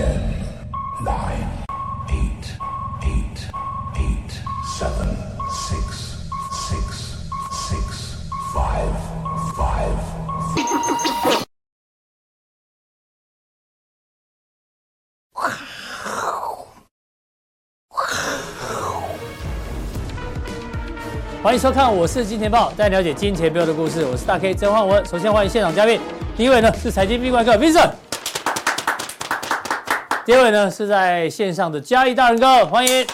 [0.00, 0.16] Ten,
[1.04, 1.46] nine,
[2.08, 2.56] eight,
[3.02, 3.38] eight,
[3.96, 4.32] eight,
[4.78, 5.14] seven,
[5.68, 6.16] six,
[6.70, 7.18] six,
[7.68, 8.16] six,
[8.54, 8.94] five,
[9.54, 9.98] five.
[21.42, 24.06] 欢迎收看，我是金钱豹，带你了解金钱背后的故事。
[24.06, 25.04] 我是大 K 曾焕文。
[25.04, 26.00] 首先欢迎现场嘉宾，
[26.38, 27.92] 第一位呢是财经 B 怪客 Vincent，
[30.30, 33.04] 第二位呢是在线上的嘉义大人哥，欢迎。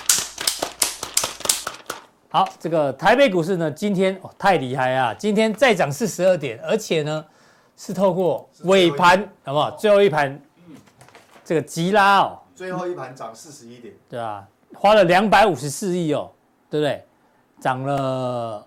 [2.29, 7.25] 好，这个台北股市呢今天哦太厉害啊，今天再涨四十二点，而且呢
[7.75, 9.71] 是透过尾盘好不好？
[9.71, 10.39] 最后一盘
[11.43, 16.31] 这个急拉哦，最后一盘涨四十一点，对啊，花了两百五十四亿哦，
[16.69, 17.03] 对不对？
[17.61, 18.63] 涨了，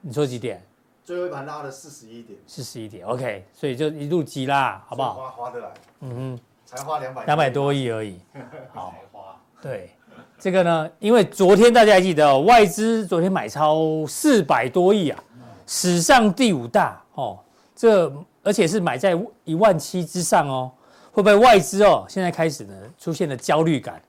[0.00, 0.60] 你说几点？
[1.04, 5.14] 最后一盘拉了四十一点，四十一点，OK，所以就一路急拉，好不好？
[5.14, 5.68] 花花得来，
[6.00, 6.40] 嗯哼，
[6.74, 8.18] 才花两百两百多亿而已。
[8.72, 8.94] 好，
[9.60, 9.90] 对，
[10.38, 15.22] 这个呢，因为昨天大家还记得、哦，外资昨天买超四百多亿啊，
[15.66, 17.38] 史上第五大哦，
[17.76, 18.10] 这
[18.42, 20.70] 而且是买在一万七之上哦，
[21.12, 24.00] 会不会外资哦现在开始呢出现了焦虑感？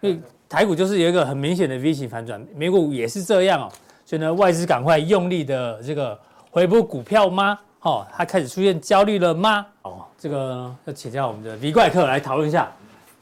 [0.00, 3.72] 因为台股就是有一个很明显的 V 型反转，美股也是这样哦，
[4.04, 6.18] 所以呢，外资赶快用力的这个
[6.50, 7.56] 回补股票吗？
[7.82, 9.64] 哦，它开始出现焦虑了吗？
[9.82, 12.70] 哦，这个要请教我们的 V 怪客来讨论一下。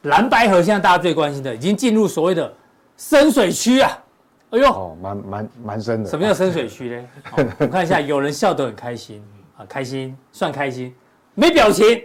[0.03, 2.53] 蓝白河现在大家最关心的，已经进入所谓的
[2.97, 3.99] 深水区啊！
[4.51, 6.09] 哎呦，哦，蛮蛮蛮深的。
[6.09, 7.09] 什么叫深水区呢？
[7.33, 9.23] 哦、我们看一下，有人笑得很开心
[9.59, 10.95] 啊，开心算开心，
[11.35, 12.03] 没表情，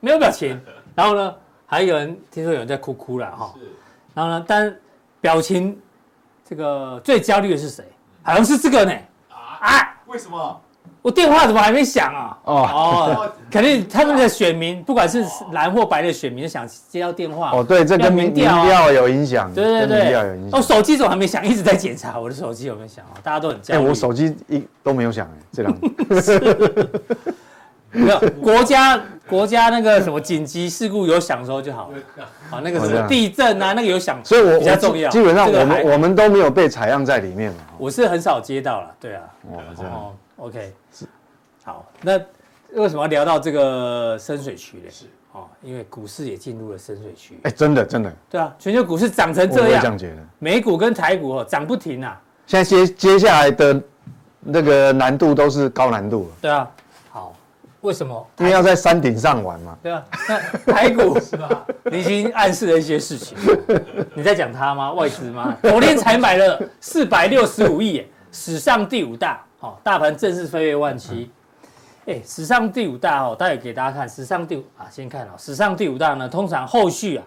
[0.00, 0.60] 没有表情。
[0.94, 3.54] 然后呢，还有人听说有人在哭哭了哈。
[4.12, 4.44] 然后呢？
[4.46, 4.76] 但
[5.20, 5.80] 表情
[6.44, 7.84] 这个最焦虑的是谁？
[8.22, 8.92] 好像是这个呢。
[9.30, 9.96] 啊？
[10.06, 10.60] 为什么？
[11.02, 12.38] 我电话怎么还没响啊？
[12.44, 17.50] 哦哦，肯定他们的选民，不管是蓝或白的选民，想接到电话。
[17.50, 19.52] 哦，对，这跟民调有影响。
[19.52, 20.60] 对对对，民调有影响。
[20.60, 21.44] 哦，手机怎么还没响？
[21.44, 23.18] 一直在检查我的手机有没有响啊？
[23.20, 23.84] 大家都很焦虑。
[23.84, 25.76] 哎，我手机一都没有响哎，这两。
[27.94, 28.98] 没有国家
[29.28, 35.10] 国家那个什么紧急事故有响的时候就好了，啊，那个什么地震啊，那个有响，所以我比较重要。
[35.10, 37.58] 基本上我们我们都没有被采样在里面嘛。
[37.76, 39.22] 我是很少接到了，对啊。
[39.50, 39.92] 哦，这样。
[40.42, 41.06] 哦，OK，是。
[41.64, 42.18] 好，那
[42.74, 44.84] 为什么要聊到这个深水区呢？
[44.90, 47.38] 是哦，因为股市也进入了深水区。
[47.44, 48.12] 哎，真的真的。
[48.28, 50.16] 对啊，全球股市涨成这样，这样觉得。
[50.38, 52.20] 美股跟台股哦涨不停啊。
[52.46, 53.80] 现在接接下来的
[54.40, 56.36] 那个难度都是高难度了。
[56.42, 56.70] 对啊。
[57.08, 57.34] 好
[57.80, 58.26] 为什么？
[58.38, 59.78] 因为要在山顶上玩嘛。
[59.82, 61.66] 对啊，那台股 是吧？
[61.84, 63.38] 你已经暗示了一些事情。
[64.14, 64.92] 你在讲他吗？
[64.92, 65.56] 外资吗？
[65.62, 69.42] 昨天才买了四百六十五亿，史上第五大。
[69.62, 71.30] 好，大盘正式飞跃万七。
[72.06, 74.08] 哎，史上第五大哦，待会给大家看。
[74.08, 75.34] 史上第五啊，先看哦。
[75.38, 77.24] 史上第五大呢，通常后续啊。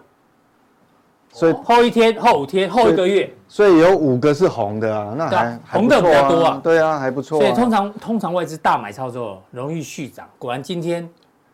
[1.32, 5.26] 所以后一天、后五天、后一个月，所以有五个是红的啊，那
[5.64, 7.40] 还红的比较多啊，对啊，还不错。
[7.40, 11.08] 所以通常通常外资大买操作容易续涨，果然今天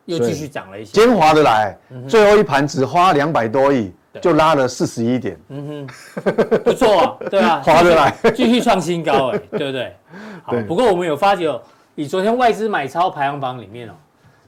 [0.07, 1.79] 又继续涨了一些，奸滑的来，
[2.09, 5.87] 最后一盘只花两百多亿就拉了四十一点，嗯
[6.23, 9.97] 哼，不错啊，对啊， 划得来，继续创新高哎， 对不对？
[10.43, 11.61] 好，不过我们有发觉，
[11.95, 13.93] 以昨天外资买超排行榜里面哦，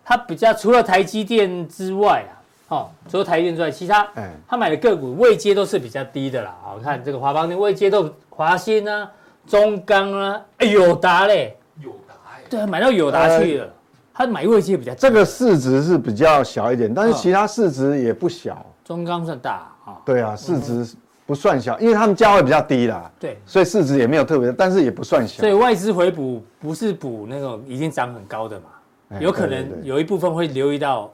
[0.05, 2.33] 它比较除了台积电之外啊。
[2.69, 4.09] 哦，除了台积电之外，其他，
[4.49, 6.57] 他买的个股位阶都是比较低的啦。
[6.63, 9.09] 好，看这个华邦电位阶都华新啊、
[9.47, 12.15] 中钢啊、友达嘞，友达，
[12.49, 13.69] 对啊，买到友达去了。
[14.15, 18.65] 他买位阶比较，这个市值是比较小一点，但是其他市值也不小。
[18.85, 20.95] 中钢算大啊，对啊，市值
[21.27, 23.11] 不算小，因为他们价位比较低啦。
[23.19, 25.41] 对，所以市值也没有特别，但是也不算小。
[25.41, 31.11] 所以外资回补不是补那种已经涨很高的嘛，有可能有一部分会留意到。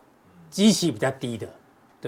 [0.51, 1.47] 基期比较低的，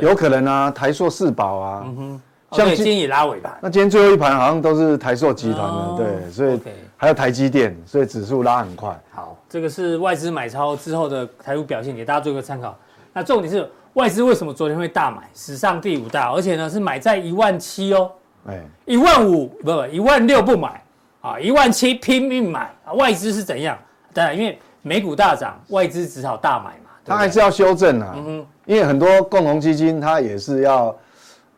[0.00, 2.22] 有可能啊，台塑四宝啊，嗯哼，
[2.56, 6.60] 像今天也拉尾盘，那今天最后一盘好像都是台塑集团的，对，所以
[6.96, 9.00] 还有台积电，所以指数拉很快。
[9.12, 12.76] 好，这个是外资买超之后的台股表现，给大家做一个参考。
[13.12, 18.10] 那重点是外资为什么昨天会大买，史上第五大，而且呢是买在一万七哦，
[18.46, 20.82] 哎，一万五不不一万六不买
[21.20, 23.76] 啊，一万七拼命买啊，外资是怎样？
[24.14, 26.90] 当然因为美股大涨，外资只好大买嘛。
[27.04, 30.96] 它还是要修正啊，嗯哼因为很多共同基金它也是要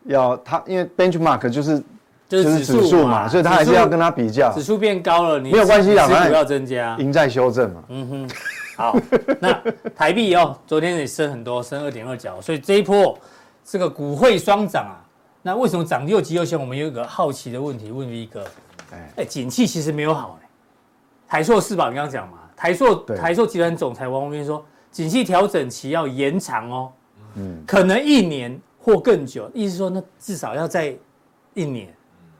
[0.05, 1.81] 要它，因为 benchmark 就是
[2.27, 4.51] 就是指数嘛，所以它还是要跟它比较。
[4.51, 7.83] 指数变高了，你没有关系啊，指数要增加，赢在修正嘛。
[7.89, 8.29] 嗯哼，
[8.75, 8.97] 好，
[9.39, 9.53] 那
[9.95, 13.17] 台币哦，昨天也升很多，升二点二角，所以这一波
[13.63, 14.99] 这个股汇双涨啊，
[15.41, 16.59] 那为什么涨又急又凶？
[16.59, 18.45] 我们有一个好奇的问题问 V 哥，
[19.15, 20.49] 哎，景气其实没有好哎，
[21.27, 24.63] 台塑四宝你刚刚讲嘛，台塑台塑集团总裁王文斌说。
[24.91, 26.91] 景气调整期要延长哦，
[27.33, 30.95] 嗯，可能一年或更久，意思说那至少要在
[31.53, 31.93] 一年，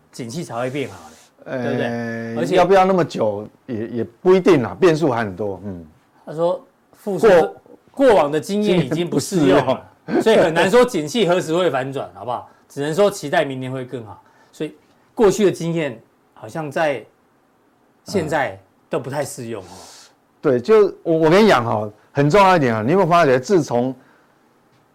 [0.10, 0.96] 景气才会变好。
[1.44, 5.60] 呃，对不对而且要不要那么久也也不一定啦，变数还很多。
[5.66, 5.86] 嗯，
[6.26, 7.56] 他说复苏过
[7.92, 9.86] 过往的经验已经不适用了，
[10.22, 12.50] 所以很难说景气何时会反转，好不好？
[12.68, 14.22] 只能说期待明年会更好。
[14.52, 14.76] 所以
[15.14, 16.02] 过去的经验
[16.34, 17.06] 好像在
[18.04, 19.68] 现在都不太适用哦。
[20.42, 23.96] 对，就我我跟你讲哈，很重要一点啊，你有没有发觉，自从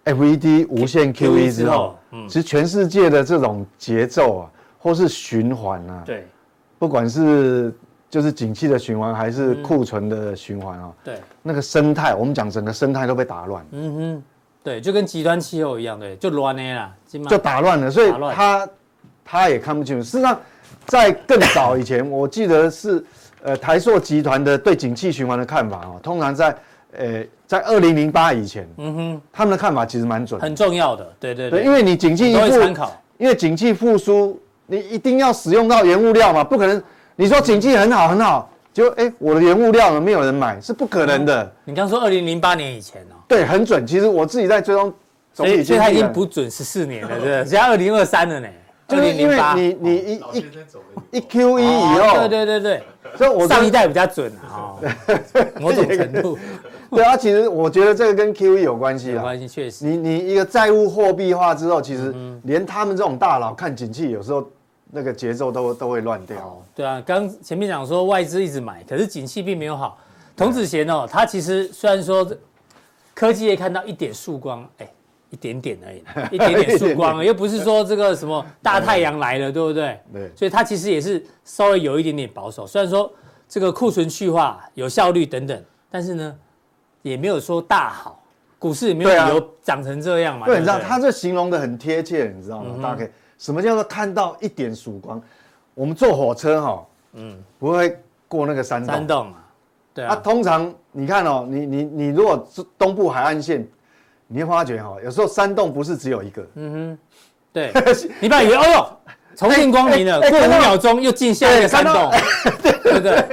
[0.05, 6.27] FED 无限 QE 之后，嗯，其实全世界的这种节奏啊，或是循环啊，对。
[6.79, 7.75] 不管是
[8.10, 13.64] 就是景气的循环，还是库存的循环啊，对，那个生态，我们讲整个生态都被打乱。
[13.70, 14.22] 嗯哼，
[14.64, 16.92] 对，就跟极端气候一样，对，就乱了啦，
[17.28, 18.68] 就打乱了，所以他
[19.24, 20.02] 他也看不清楚。
[20.02, 20.36] 事实上，
[20.86, 23.02] 在更早以前， 我记得是
[23.44, 26.56] 呃台塑集团的对景气循环的看法啊，通常在
[26.98, 34.36] 呃在二零零八以前，嗯哼，他们的看法其实蛮准，很重要的，对对对，因为你景气一复参考，因为景气复苏。
[34.72, 36.44] 你一定要使用到原物料嘛？
[36.44, 36.80] 不可能，
[37.20, 41.44] 你说景气很好很好，就哎、欸，我的原物料呢没有人买，是不可能的。
[41.44, 43.87] 嗯、你刚说二零零八年以前哦，对，很准。
[43.87, 44.90] 其实我自己在追踪，
[45.34, 47.37] 所以所以它已经不准十四年了，对不对？
[47.44, 48.49] 现在二零二三了呢，
[48.88, 50.46] 就是因为你你一一
[51.11, 52.82] 一 Q E 以后，对对对对，
[53.19, 54.81] 所以我上一代比较准啊，
[55.61, 56.38] 某种程度。
[56.90, 59.84] 对啊，其实我觉得这个跟 Q E 有关系啊，有关系确实。
[59.84, 62.14] 你你一个债务货币化之后，其实
[62.44, 64.43] 连他们这种大佬看景气有时候。
[64.90, 66.38] 那个节奏都都会乱掉。
[66.38, 66.62] 哦。
[66.75, 69.98] 对啊，刚前面讲说外资一直买，可是景气并没有好。
[70.37, 72.26] 童子贤哦，他其实虽然说
[73.14, 74.90] 科技业看到一点曙光，哎，
[75.28, 76.02] 一点点而已，
[76.34, 80.00] 一点点曙光， 又不是说这个什么大太阳来了，对不对？
[80.12, 80.31] 对。
[80.34, 82.66] 所以他其实也是稍微有一点点保守。
[82.66, 83.12] 虽然说
[83.48, 86.34] 这个库存去化有效率等等，但是呢，
[87.02, 88.16] 也没有说大好。
[88.58, 90.44] 股市也没有理由涨成这样嘛。
[90.44, 92.78] 对，你知道他这形容的很贴切，你知道吗？
[92.82, 93.08] 大家可以。
[93.40, 95.20] 什么叫做看到一点曙光？
[95.72, 97.98] 我们坐火车哈，嗯，不会
[98.28, 98.94] 过那个山洞。
[98.94, 99.44] 山洞啊，
[99.94, 100.14] 对啊。
[100.16, 103.66] 通常你看哦，你你你如果是东部海岸线，
[104.26, 106.46] 你会发觉哈，有时候山洞不是只有一个。
[106.56, 106.98] 嗯哼，
[107.50, 107.72] 对。
[108.20, 108.96] 你不要以为哦哟，
[109.37, 112.11] 重见光明了，过五秒钟又进下一个山洞，
[112.82, 113.25] 对不对？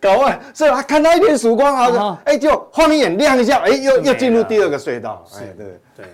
[0.00, 5.24] 搞完，所以他看到一片曙光，啊，哎，就晃一眼亮一下，哎，又又进入第二个隧道。
[5.36, 5.80] 哎，对。
[5.96, 6.06] 对，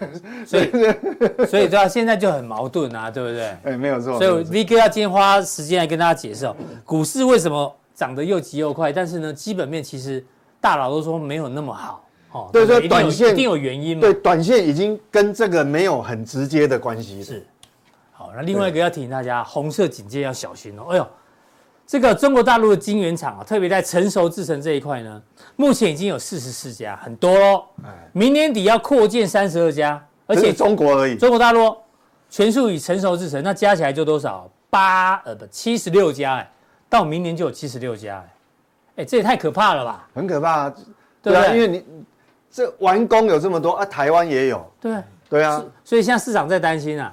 [0.45, 0.71] 所以
[1.49, 3.49] 所以对啊，现在就很矛盾啊，对不对？
[3.65, 4.19] 哎，没有错。
[4.19, 6.55] 所以 V 哥要今天花时间来跟大家解释哦，
[6.85, 10.23] 股市为什么涨得又急又快，但是呢，基本面其实
[10.61, 12.51] 大佬都说没有那么好哦。
[12.53, 14.03] 对对，短线一定有原因嘛。
[14.03, 17.25] 对，短线已经跟这个没有很直接的关系。
[17.25, 17.45] 是。
[18.31, 20.85] 好，那另外一个要提醒大家，红色警戒要小心哦。
[20.91, 21.07] 哎呦。
[21.87, 25.21] 这个中国大陆的晶圆厂啊，特别在成熟制程这一块呢，
[25.57, 27.65] 目前已经有四十四家，很多喽。
[28.13, 31.17] 明年底要扩建三十二家，而且中国而已。
[31.17, 31.77] 中国大陆
[32.29, 34.49] 全数以成熟制程，那加起来就多少？
[34.71, 36.49] 八呃不七十六家哎，
[36.89, 38.25] 到明年就有七十六家
[38.95, 40.09] 哎，哎这也太可怕了吧？
[40.15, 40.75] 很可怕啊，
[41.21, 41.85] 对啊，因为你
[42.53, 44.65] 这完工有这么多啊，台湾也有。
[44.81, 44.95] 对
[45.29, 47.13] 对啊，所以现在市场在担心啊，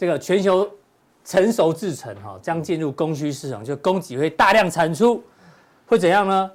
[0.00, 0.66] 这个全球。
[1.22, 5.22] 成熟制程哈将进入供需市场，就供给会大量产出，
[5.86, 6.50] 会怎样呢？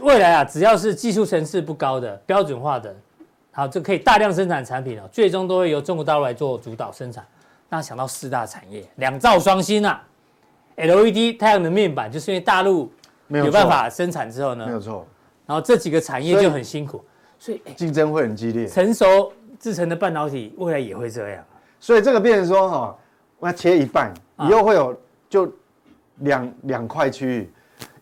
[0.00, 2.94] 未来啊，只要是技术层次不高的标准化的，
[3.50, 7.26] 好就可以大量生产产品了，最终都会由中国大陆来做主导生产。
[7.68, 10.00] 那想到四大产业，两造双新啊
[10.76, 12.90] ，LED 太阳能面板，就是因为大陆
[13.28, 15.04] 有办法生产之后呢，没有错。
[15.46, 17.04] 然后这几个产业就很辛苦，
[17.40, 18.68] 所以竞争会很激烈。
[18.68, 21.44] 成熟制成的半导体未来也会这样，
[21.80, 22.96] 所以这个变成说哈。
[23.38, 25.52] 那切一半，以后会有就
[26.16, 27.50] 两两块区域，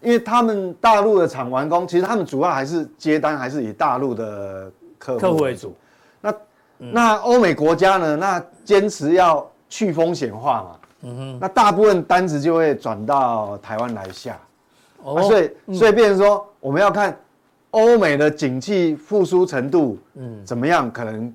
[0.01, 5.75] 因为他们大陆的厂完工，其实他们主要还是接单，还是以大陆的客户为主。
[6.21, 6.35] 那
[6.79, 8.17] 那欧美国家呢？
[8.17, 10.77] 那坚持要去风险化嘛。
[11.03, 11.39] 嗯哼。
[11.41, 14.39] 那大部分单子就会转到台湾来下。
[15.03, 15.21] 哦。
[15.25, 17.15] 所以所以变成说，我们要看
[17.73, 20.91] 欧美的景气复苏程度，嗯，怎么样？
[20.91, 21.35] 可能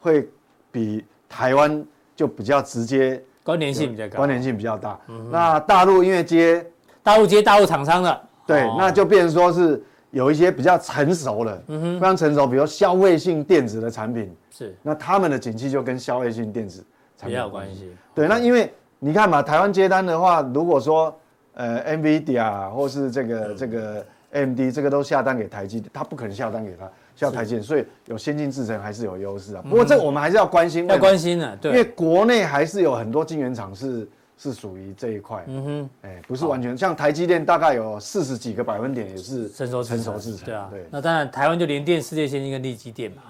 [0.00, 0.28] 会
[0.72, 1.04] 比
[1.36, 3.22] 台湾就比较直接。
[3.44, 4.98] 关联性比较高，关联性比较大。
[5.06, 6.66] 嗯、那大陆因为接
[7.02, 16.84] 大陆接大陆厂商的，对，哦、那就变成说是有一些比较成熟的，嗯哼，非常成熟，比如消费性电子的产品，是，那他们的景气就跟消费性电子
[17.16, 17.94] 产品也有关系。
[18.14, 21.16] 对，那因为你看嘛，台湾接单的话，如果说
[21.54, 26.90] 呃，NVIDIA 或是这个、嗯、这个 AMD 这个都下单给台积，他不可能下单给他。
[27.16, 29.62] 需要台积，所以有先进制程还是有优势啊。
[29.62, 34.06] 不过这个我们还是要关心，要关心的，对，因为国内还是有很多晶圆厂是
[34.36, 35.42] 是属于这一块。
[35.46, 40.44] 嗯哼，哎，不是完全像台积电，大概有四十几个百分点也是成熟成熟制程。
[40.44, 40.86] 对啊，对。
[40.90, 43.22] 那当然，台湾就联电、世界先进跟力积电嘛。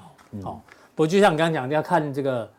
[0.43, 0.61] 好，
[0.97, 2.51] 不过就像你刚刚讲的，要看这个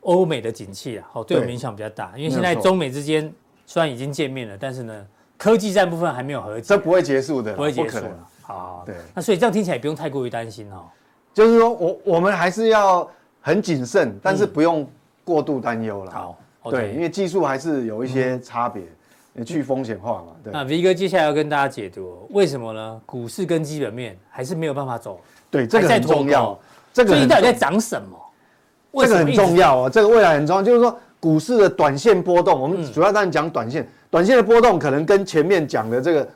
[0.00, 2.12] 欧美的景气啊，好，对我们影响比较大。
[2.16, 3.32] 因为现在中美之间
[3.64, 5.06] 虽然已经见面了，但是呢，
[5.38, 8.28] 科技战部分还没有和解，这不会结束的，不会结束了。
[8.42, 10.84] 好好，好对那所以这样听起来也不用太过于担心哦。
[11.32, 13.08] 就是说我我们还是要
[13.40, 14.86] 很谨慎，但是不用
[15.24, 16.10] 过度担忧了。
[16.10, 16.36] 好
[16.70, 17.00] 对，因。
[17.00, 18.82] 为技术还是有一些差别，
[19.32, 20.26] 你去风险化嘛。
[20.44, 23.00] 对那 V 哥接下来要跟大家解读为什么呢？
[23.06, 25.18] 股市跟基本面还是没有办法走，
[25.50, 26.58] 对，这个很重要。
[26.92, 28.18] 这个到底在重涨什么？
[29.02, 30.62] 这个很重要哦，这个未来很重要。
[30.62, 36.28] 就是说股市的短线波动，我嗯们主要当然讲短线，短线的波动可能跟前面讲的这个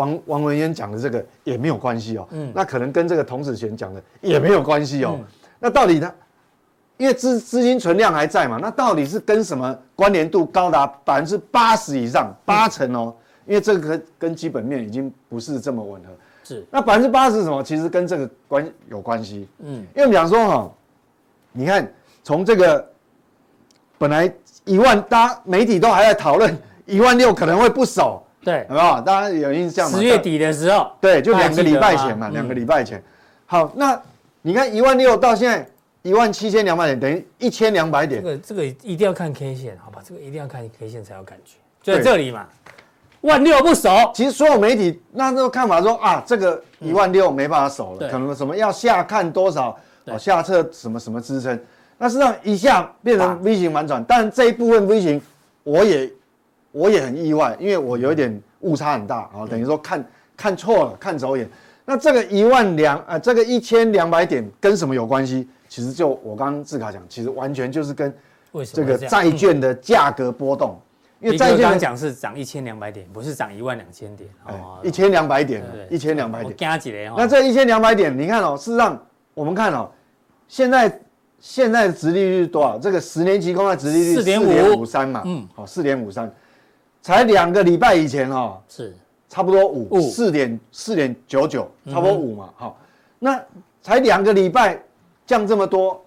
[0.00, 2.26] 王王文渊讲的这个也没有关系哦。
[2.30, 5.16] 嗯那可能跟这个童子贤讲的也没有关系哦。
[5.18, 5.24] 嗯
[5.62, 6.10] 那到底他，
[6.96, 13.14] 因为资资金存量还在嘛，那到底是跟什么关联度高达百分之八十以上，八成哦？
[13.46, 16.08] 因为这个跟跟基本面已经不是这么吻合。
[16.42, 17.62] 是那百分之八十什么？
[17.62, 19.46] 其实跟这个关有关系。
[19.58, 20.72] 嗯因为我们讲说哈，
[21.52, 21.86] 你看
[22.24, 22.90] 从这个
[23.98, 24.32] 本来
[24.64, 28.66] 一万，大家媒体都还在讨论一万六可能会不守，对。
[28.68, 29.00] 有，没有？
[29.02, 29.98] 大家有印象吗？
[29.98, 33.02] 十月底的时候，对，就两个礼拜前嘛，两个礼拜前。
[33.46, 34.00] 好，那
[34.42, 35.66] 你看一万六到现在
[36.02, 38.22] 一万七千两百点，等于一千两百点。
[38.22, 40.00] 这个这个一定要看 K 线，好吧？
[40.06, 42.04] 这个一定要看 K 线才有感觉，就在对。
[42.04, 42.46] 这里嘛，
[43.22, 48.08] 万六不守，其实所有媒体那时候看法说啊，这个一万六没办法守了，对。
[48.08, 51.60] 可能什么要下看多少，哦，下测什么什么支撑，
[51.98, 55.20] 那实际上一下变成 V 型反转，但这一部分 V 型
[55.64, 56.10] 我也
[56.72, 60.04] 我也很意外，因为我有一点误差很大啊、哦，等于说看
[60.36, 61.48] 看错了，看走眼。
[61.84, 65.48] 那这个一万两呃，这个一千两百点跟什么有关系？
[65.68, 68.12] 其实就我刚刚志卡讲，其实完全就是跟
[68.72, 70.76] 这个债券的价格波动，
[71.20, 76.56] 因为债券的讲是涨一千两百点，不是涨一万两千点哦，一千两百点一千两百点我。
[76.56, 77.14] 加几雷哦。
[77.16, 79.00] 那这一千两百点，你看哦，事实上
[79.34, 79.90] 我们看哦，
[80.48, 81.00] 现在
[81.40, 82.78] 现在的殖利率是多少？
[82.78, 84.40] 这个十年期公债殖利率四点
[84.76, 86.32] 五三嘛，嗯嗯，好，四点五三，
[87.02, 88.94] 才两个礼拜以前哦，是。
[89.28, 90.00] 差不多五五。
[90.00, 92.76] 四点四点九九，差不多五嘛，好，
[93.20, 93.40] 那
[93.80, 94.76] 才两个礼拜
[95.24, 96.02] 降这么多，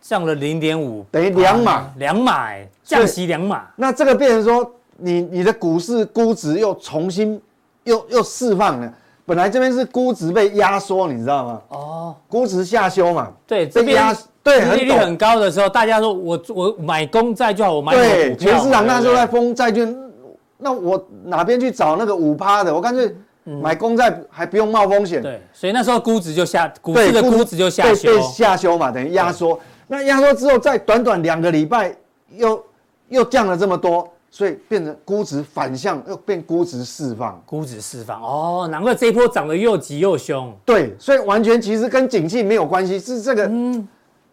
[0.00, 1.92] 降了零点五，等于两码。
[1.98, 7.38] 两码哎，降息两码，那这个变成说你你的股市估值又重新
[7.84, 8.90] 又又释放了，
[9.26, 11.62] 本来这边是估值被压缩，你知道吗？
[11.68, 19.94] 哦，估值下修嘛，对，这边对利率很高的时候，大家说我我买公债就好，我买股票全市场那时候在封债券，
[20.62, 22.74] 那我哪边去找那个五趴的？
[22.74, 23.14] 我干脆
[23.60, 25.20] 买公债还不用冒风险。
[25.20, 29.58] 对，所以那时候估值就下，股对，市的估值就下修被，被下修嘛，等于压缩。
[29.88, 31.94] 那压缩之后，在短短两个礼拜
[32.30, 32.64] 又
[33.08, 37.42] 又降了这么多，所以变成估值反向，又变估值释放。
[37.44, 40.54] 估值释放哦，难怪这一波涨得又急又凶。
[40.64, 43.50] 对，所以完全其实跟景气没有关系，是这个、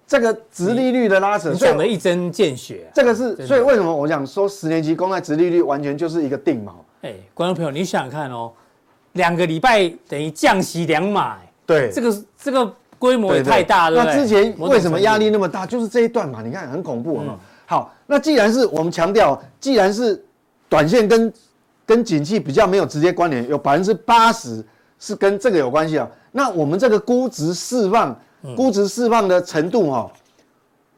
[0.10, 1.54] 这个殖利率的拉扯。
[1.54, 2.92] 讲的一针见血、啊。
[2.96, 6.72] 这个是，所以为什么我想说十年期公债殖利率完全就是一个定锚？
[7.04, 8.51] 哎，观众朋友，你想想看哦，
[9.13, 14.04] 两个礼拜等于降息两码，对，这个这个规模也太大了。
[14.04, 15.30] 那之前为什么压力？
[15.30, 15.63] 那么大？
[15.63, 17.38] 就是这一段嘛，你看很恐怖，嗯
[17.68, 20.20] 好，那既然是我们强调，既然是
[20.68, 21.32] 短线跟
[21.86, 24.66] 跟景气比较没有直接关联，有百分之八十
[24.98, 26.10] 是跟这个有关系啊。
[26.32, 28.18] 那我们这个估值释放，嗯
[28.55, 30.12] 估值释放的程度哈，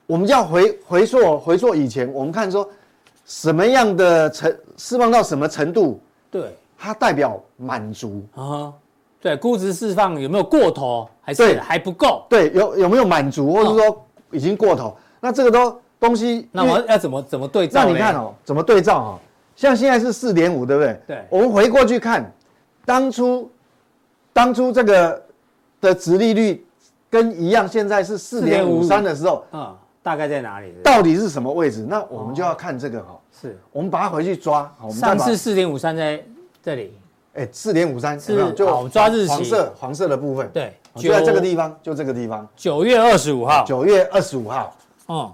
[0.06, 2.68] 我们就要回回溯回溯以前，我们看说
[3.26, 8.24] 什么样的程释放到什么程度，对它代表满足。
[8.36, 8.74] 啊，
[9.22, 12.26] 对，估值释放有没有过头，还对是还不够？
[12.30, 14.96] 对，有有没有满足，或者说已经过头？
[15.20, 17.84] 那这个都东西，那我要怎么怎么对照？
[17.84, 19.20] 那你看哦，怎么对照哦？
[19.56, 21.00] 像现在是四点五，对不对？
[21.08, 22.32] 对我们回过去看，
[22.86, 23.50] 当初
[24.34, 25.24] 当初这个
[25.80, 26.66] 的值利率
[27.12, 30.74] 跟一样，现在是四点五三的时候，嗯，大概在哪里？
[30.82, 31.86] 到底是什么位置？
[31.88, 34.64] 那我们就要看这个哈，是我们把它回去抓。
[34.80, 36.24] 好我们上次四点五三在
[36.64, 36.94] 这里，
[37.34, 43.66] 哎四点五三是有没有就好抓日期黄色黄色的部分，对就在九这个地方，就这个地方，九月二十五号。
[43.66, 44.74] 九月二十五号。
[45.08, 45.34] 哦，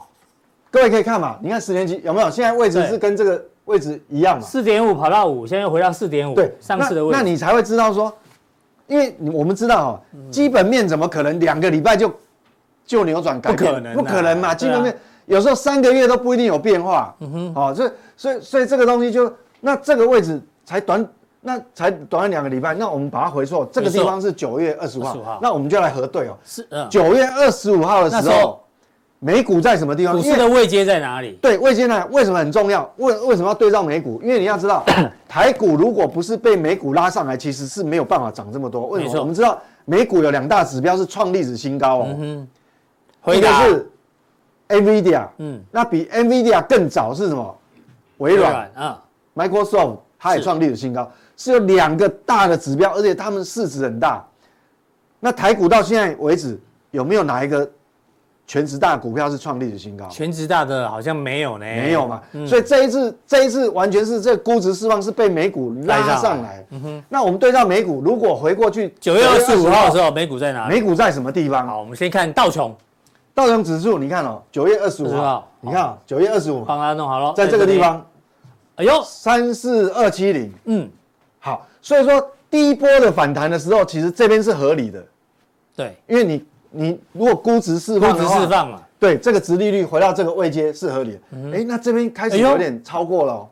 [0.71, 2.29] 各位可以看嘛，你看十年期有没有？
[2.31, 4.43] 现在位置是跟这个位置一样嘛？
[4.43, 6.33] 四点五跑到五，现在又回到四点五。
[6.33, 7.17] 对，上次的位置。
[7.17, 8.11] 那，那你才会知道说，
[8.87, 9.99] 因为我们知道哦，
[10.31, 12.11] 基本面怎么可能两个礼拜就
[12.85, 13.69] 就扭转改变？
[13.69, 14.55] 不可能啊不可能嘛！
[14.55, 14.99] 基本面对
[15.35, 17.13] 有时候三个月都不一定有变化。
[17.19, 21.05] 嗯哼，哦，所以所以所以这个东西就那这个位置才短，
[21.41, 26.37] 那才短短两个礼拜，那我们把它回溯，这个地方是九月二十五25号号，那我们就来核对哦。
[26.45, 28.63] 是嗯，九月二十五号的时候，
[29.19, 30.15] 美股在什么地方？
[30.15, 31.37] 股市的位阶在哪里？
[31.41, 32.07] 对，位阶呢？
[32.11, 32.89] 为什么很重要？
[32.97, 34.21] 为为什么要对照美股？
[34.21, 34.85] 因为你要知道，
[35.27, 38.87] 台股如果不是被美股拉上来，其实是没有办法涨这么多。
[38.87, 39.19] 为什么？
[39.19, 42.45] 我们知道美股有两大指标是创历史新高哦，一个
[43.21, 43.89] 回答是
[44.69, 47.57] NVIDIA，嗯，那比 NVIDIA 更早是什么？
[48.17, 49.01] 微软啊
[49.35, 54.23] ，Microsoft 它也创历史新高，是有两个大的指标，而且他们市值很大。
[55.19, 56.59] 那台股到现在为止
[56.91, 57.67] 有没有哪一个
[58.47, 60.07] 全职大股票是创历史新高？
[60.07, 62.21] 全职大的好像没有呢，没有嘛。
[62.31, 62.47] 嗯。
[62.47, 66.65] 所以这一次这一次完全是这估值释放是被美股拉上来。
[66.69, 67.03] 嗯哼。
[67.09, 70.75] 那我们对照美股，如果回过去九月二十五号的时候，美股在哪里？
[70.75, 71.67] 美股在什么地方？
[71.67, 72.73] 好，我们先看道琼，
[73.35, 76.59] 道琼指数，你看哦，九月二十五25号号，你看哦，九月二十五。
[76.59, 78.05] 号，帮他弄好了，在这个地方，
[78.75, 80.89] 哎呦，三四二七零，嗯，
[81.39, 85.03] 好，所以说第一波的反弹的时候，其实这边是合理的，
[85.75, 91.19] 对，因为你你如果估值释放估值释放嘛，对，这个值利率回到这个位阶是合理的。
[91.53, 93.47] 哎，那这边开始有点超过了哦，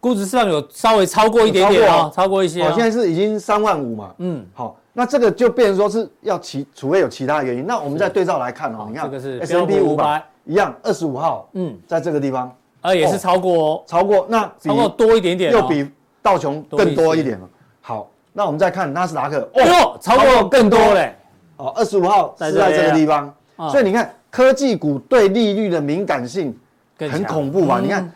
[0.00, 2.42] 估值释放有稍微超过一点点哦，超过。
[2.42, 12.52] 一些哦，现在是已经三万五嘛，嗯，好，那这个就变成说是要其，除非有其他原因，那我们再对照来看哦，你看这个是 S&P 五百一样，二十五号，嗯，在这个地方。
[12.80, 15.88] 啊也是超过哦，超过，那比超过多一点点哦，又比
[16.20, 17.48] 道琼更多一点了。
[17.80, 21.14] 好，那我们再看纳斯达克，哎呦，超过更多嘞，
[21.62, 23.32] 哦，二十五号是在这个地方，
[23.70, 26.56] 所以你看科技股对利率的敏感性
[26.98, 27.78] 很恐怖吧？
[27.80, 28.12] 你看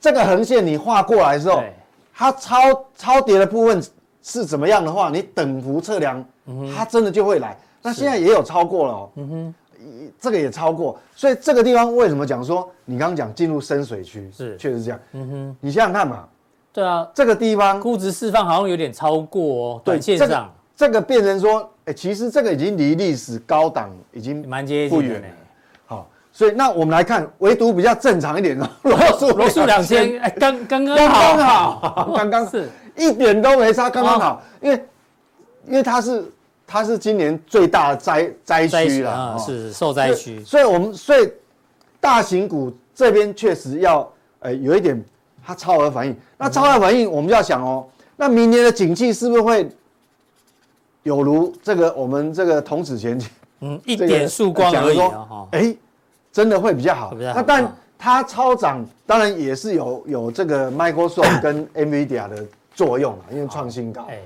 [0.00, 1.62] 这个横线你画过来之后，
[2.14, 2.56] 它超
[2.96, 3.82] 超跌的部分
[4.22, 6.24] 是怎么样的话，你等幅测量，
[6.74, 7.56] 它真的就会来。
[7.82, 9.54] 那现在也有超过了哦，嗯哼，
[10.18, 14.56] 这个也超过，所以这个地方为什么讲说你刚刚讲进入深水区是。
[14.56, 16.26] 确实这样，嗯哼，你想想看嘛，
[16.72, 25.20] 对啊，这个地方估值释放好像有点超过哦，短线上这个变成说，哎，其实这个已经离历史高档已经蛮接近了。
[25.86, 32.68] 好，所以那我们来看，唯独比较正常一点的罗素罗素两千，哎，刚刚刚刚好，刚刚是。
[32.96, 34.84] 一点都没差，刚刚好，因为
[35.66, 36.24] 因为它是
[36.66, 41.28] 它是今年最大的灾灾区了，是受灾区，所以我们所以
[42.00, 45.00] 大型股这边确实要呃有一点
[45.44, 47.84] 它超额反应，那超额反应我们就要想哦，
[48.16, 49.68] 那明年的景气是不是会？
[51.04, 53.28] 有如这个我们这个童子前景，
[53.60, 55.76] 嗯，一点曙光而已啊，哎，
[56.32, 57.14] 真的会比较好。
[57.14, 64.06] 那但它超涨，当然也是有有这个 Microsoft 跟 NVIDIA 的作用啊，因为创新高。
[64.08, 64.18] 哎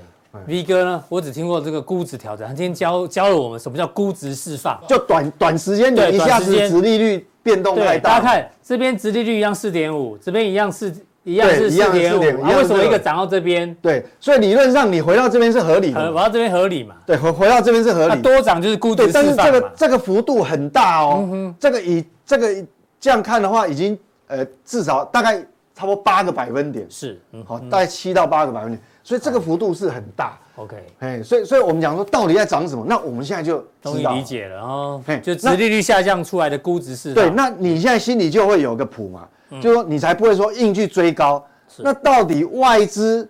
[0.47, 8.09] ，V 哥呢，我只听过这个估值调整，他今天教教了我们什么叫估值释放，就短短时间你一下子殖利率变动太大。
[8.09, 10.93] 大家看这边殖利率一样四点五，这边一样四。
[11.29, 13.75] 一样是四点五，为什么一个涨到这边？
[13.81, 16.95] 对，所以理论上你回到这边是合理的，回到这边合理嘛？
[17.05, 18.21] 对，回回到这边是合理。
[18.21, 19.33] 多涨就是估值释放嘛。
[19.37, 22.65] 但是这个这个幅度很大哦，这个以这个
[22.99, 25.37] 这样看的话，已经呃至少大概
[25.75, 30.37] 差不多八个百分点，是，好，大概七到八个百分点，所以这个幅度是很大。
[30.55, 32.83] OK，哎，所以所以我们讲说到底在涨什么？
[32.85, 37.23] 那我们现在就终于理解了哦，就殖利率下降出来的估值释放。
[37.23, 39.25] 对，那你现在心里就会有个谱嘛，
[39.61, 41.45] 就说你才不会说硬去追高。
[41.77, 43.29] 那到底外资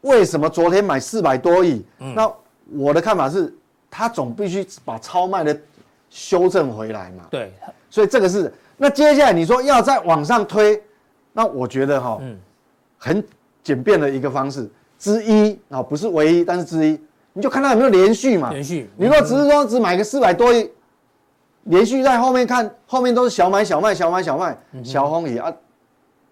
[0.00, 1.84] 为什么昨天买四百多亿？
[2.00, 2.30] 嗯、那
[2.72, 3.52] 我的看法是，
[3.90, 5.58] 他总必须把超卖的
[6.10, 7.24] 修正回来嘛。
[7.30, 7.52] 对，
[7.90, 8.52] 所以这个是。
[8.76, 10.82] 那接下来你说要再往上推，
[11.32, 12.36] 那我觉得哈，嗯，
[12.98, 13.24] 很
[13.62, 16.98] 简便的一个方式之一啊，不是唯一，但是之一，
[17.32, 18.50] 你就看它有没有连续嘛。
[18.50, 18.90] 连续。
[18.96, 20.68] 你如果只是说只买个四百多亿，
[21.64, 25.52] 连续在后面看，后面都是小买小卖小买小卖，小红也啊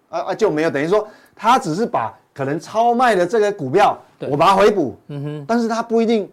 [0.09, 1.07] 啊啊就没有，等于说。
[1.35, 3.97] 他只是把可能超卖的这个股票，
[4.29, 6.31] 我把它回补，嗯哼，但是他不一定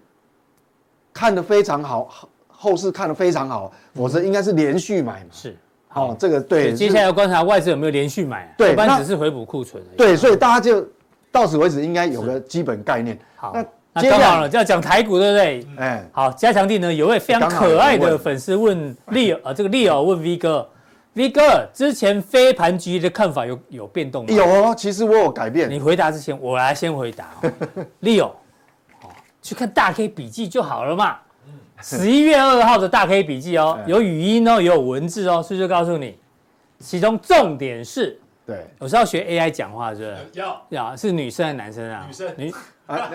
[1.11, 5.31] 看得非常好，后市看得非常好，否则应该是连续买嘛。
[5.33, 5.57] 是，
[5.89, 6.75] 好，这个对。
[6.75, 9.83] 接下来要观察外资有没有连续买，对，一般只是回补库存。
[9.97, 10.87] 对，所以大家就
[11.33, 13.19] 到此为止，应该有个基本概念。
[13.37, 15.67] 好，那刚好了，就要讲台股，对不对？
[15.77, 20.69] 哎，好，加强地呢，有位非常可爱的粉丝问利尔，呃，这个利尔问 V 哥。
[21.15, 24.33] V 哥，之前飞盘局的看法有有变动吗？
[24.33, 25.69] 有哦，其实我有改变。
[25.69, 27.31] 你回答之前，我来先回答。
[28.03, 28.27] Leo，
[29.03, 29.11] 哦，
[29.43, 31.19] 去看大 K 笔记就好了嘛。
[31.83, 36.17] 十一月二号的大 K 笔记哦，有语音哦，也有文字哦，所以就告诉你，
[36.79, 40.17] 其中重点是，对，我是要学 AI 讲话，是不是？
[40.35, 42.05] 要要是女生还是男生啊？
[42.07, 42.55] 女生，女
[42.91, 43.11] 啊，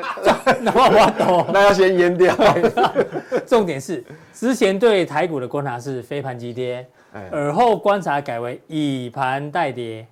[0.61, 2.35] 那 我懂， 那要先淹掉。
[3.45, 6.85] 重点是，之前对台股的观察是非盘急跌。
[7.31, 10.05] 而后观察改为以盘代跌，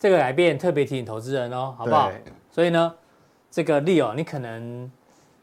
[0.00, 2.10] 这个改变特别提醒投资人哦，好不好？
[2.50, 2.94] 所以呢，
[3.50, 4.90] 这个 Leo 你可能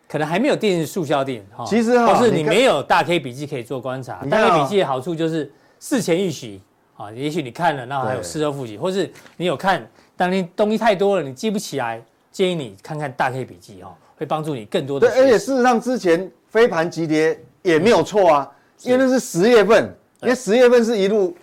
[0.09, 4.25] 可能还没有定速效定哈，其实或是你没有大 K 笔记可以做观察。
[4.27, 6.59] 大 K 笔记的好处就是事前预习
[6.97, 12.01] 啊，也许你看了，那还有事后复习，或是你有看，当你东西太多了，你记不起来，
[12.33, 15.07] 建议你看看大 K 笔记哈，会帮助你更多的。
[15.07, 19.89] 对，而且事实上之前飞盘急跌也没有错啊，因为那是十月份。
[20.21, 21.35] 因为十月份是一路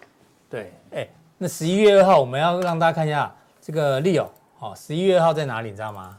[0.48, 4.26] 对，哎，那十一月二号我们要让大家看一下这个 Leo，
[4.58, 5.68] 哦，十一月二号在哪里？
[5.68, 6.16] 你知道吗？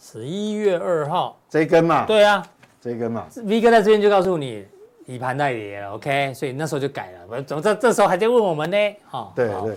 [0.00, 2.46] 十一月二号这一根嘛，对啊，
[2.80, 4.64] 这一根嘛，V 哥在这边就告诉你
[5.04, 7.42] 以盘代跌了，OK，所以那时候就改了。
[7.42, 8.76] 怎么这这时候还在问我们呢？
[9.10, 9.76] 哈，对对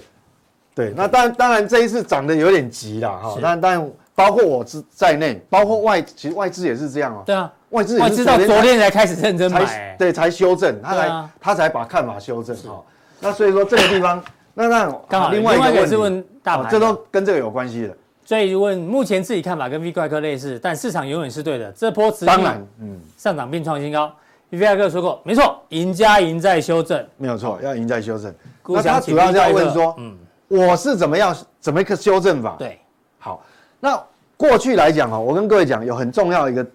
[0.79, 7.21] 对，那当然当然这一次涨得有点急了哈，但但包括我之在内，包括外其实外资也是这样哦。
[7.25, 12.81] 对啊，外资外资到昨天才开始认真买，对，才修正，他才他才把看法修正哈。
[13.19, 14.23] 那所以说这个地方，
[14.55, 17.93] 那那刚好另外一个是问大盘，这都跟这个有关系的。
[18.23, 21.69] 所以问目前自己看法跟 V 怪客类似，但市场永远是对的。
[21.73, 24.09] 这波持续当然，嗯，上涨并创新高。
[24.51, 28.33] V 怪客说过，没错，赢家赢在修正，没有错，要赢在修正。
[28.67, 30.15] 那他主要是要问说，嗯，
[30.49, 32.57] 我是怎么样怎么一个修正法？
[32.59, 32.77] 对，
[33.17, 33.41] 好，
[33.79, 34.03] 那
[34.35, 36.67] 过去来讲哈，我跟各位讲有很重要一个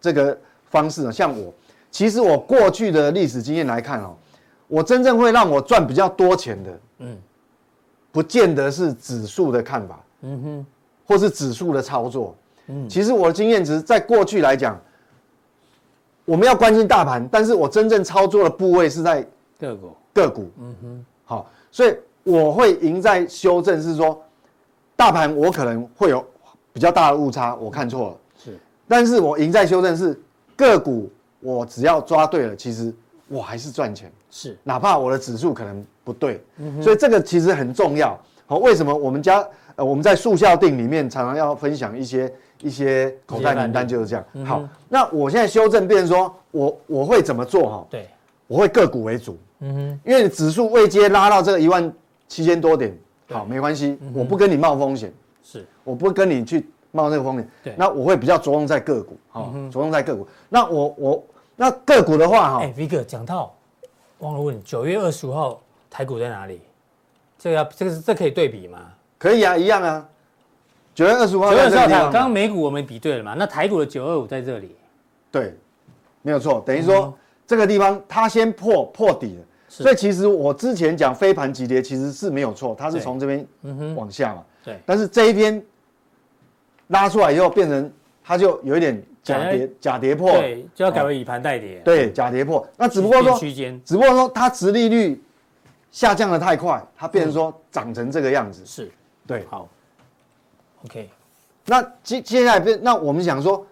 [0.00, 1.50] 这个方式呢，像我，
[1.90, 4.14] 其实我过去的历史经验来看哦，
[4.68, 7.16] 我真正会让我赚比较多钱的，嗯。
[8.12, 10.66] 不见得是指数的看法，嗯哼，
[11.06, 12.34] 或是指数的操作，
[12.68, 14.80] 嗯，其实我的经验值在过去来讲，
[16.24, 19.22] 我们要关心大盘，但是我真正操作的部位是在
[19.60, 21.94] 个股，个股，嗯哼，好，所以
[22.26, 24.22] 我会赢在修正，是说
[24.94, 26.22] 大盘我可能会有
[26.72, 30.20] 比较大的误差，我看错了，是，但是我赢在修正是
[30.56, 31.08] 个股，
[31.40, 32.92] 我只要抓对了，其实
[33.28, 35.84] 我还是赚钱，是，哪怕我的指数可能。
[36.06, 36.40] 不对，
[36.80, 38.16] 所以这个其实很重要。
[38.46, 44.24] 好，为什么我们家呃我们在速效定里面常常要分享一些一些口袋名单就是这样。
[44.44, 47.86] 好，那我现在修正变成说我我会怎么做哈？
[47.90, 48.08] 对，
[48.46, 49.36] 我会个股为主。
[49.58, 51.92] 嗯哼，因为指数未接拉到这个一万
[52.28, 52.96] 七千多点，
[53.30, 55.12] 好，没关系，我不跟你冒风险，
[55.42, 57.48] 是，我不跟你去冒那个风险。
[57.62, 60.26] 对，那我会比较着重在个股，好，着重在个股。
[60.48, 61.24] 那我我
[61.56, 63.54] 那个股的话哈，哎，V 哥讲到
[64.18, 65.60] 忘了问，九月二十五号。
[65.88, 66.60] 台股在哪里？
[67.38, 68.92] 这个要这个是这可以对比吗？
[69.16, 70.06] 可以啊，一样啊。
[70.94, 73.34] 九月二十五号，九月二十号，刚刚美股我们比对了嘛？
[73.38, 74.76] 那台股的九二五在这里，
[75.30, 75.56] 对，
[76.20, 76.62] 没有错。
[76.66, 79.44] 等于说这个地方它先破破底了，
[79.82, 83.46] 所以其实我之前讲飞盘急跌其实是没有错，它是从这边
[83.94, 84.44] 往下嘛。
[84.64, 84.78] 对。
[84.84, 85.62] 但是这一边
[86.88, 87.92] 拉出来以后，变成
[88.24, 91.80] 它就有一点假跌假跌破，对，就要改为以盘代跌。
[91.84, 92.66] 对，假跌破。
[92.76, 93.38] 那只不过说，
[93.84, 95.22] 只不过说它殖利率。
[95.92, 98.92] 下降的太快，它变成说长成这个样子，是，
[99.26, 99.66] 对，好
[100.84, 101.08] ，OK，
[101.64, 103.66] 那接接下来变，那我们想说，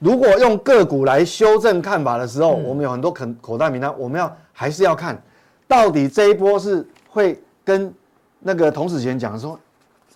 [0.00, 5.22] 如果用个股来修正看法的时候，我们有很多口口袋名单，我们要还是要看，
[5.68, 7.92] 到底这一波是会跟
[8.38, 9.58] 那个童子贤讲说，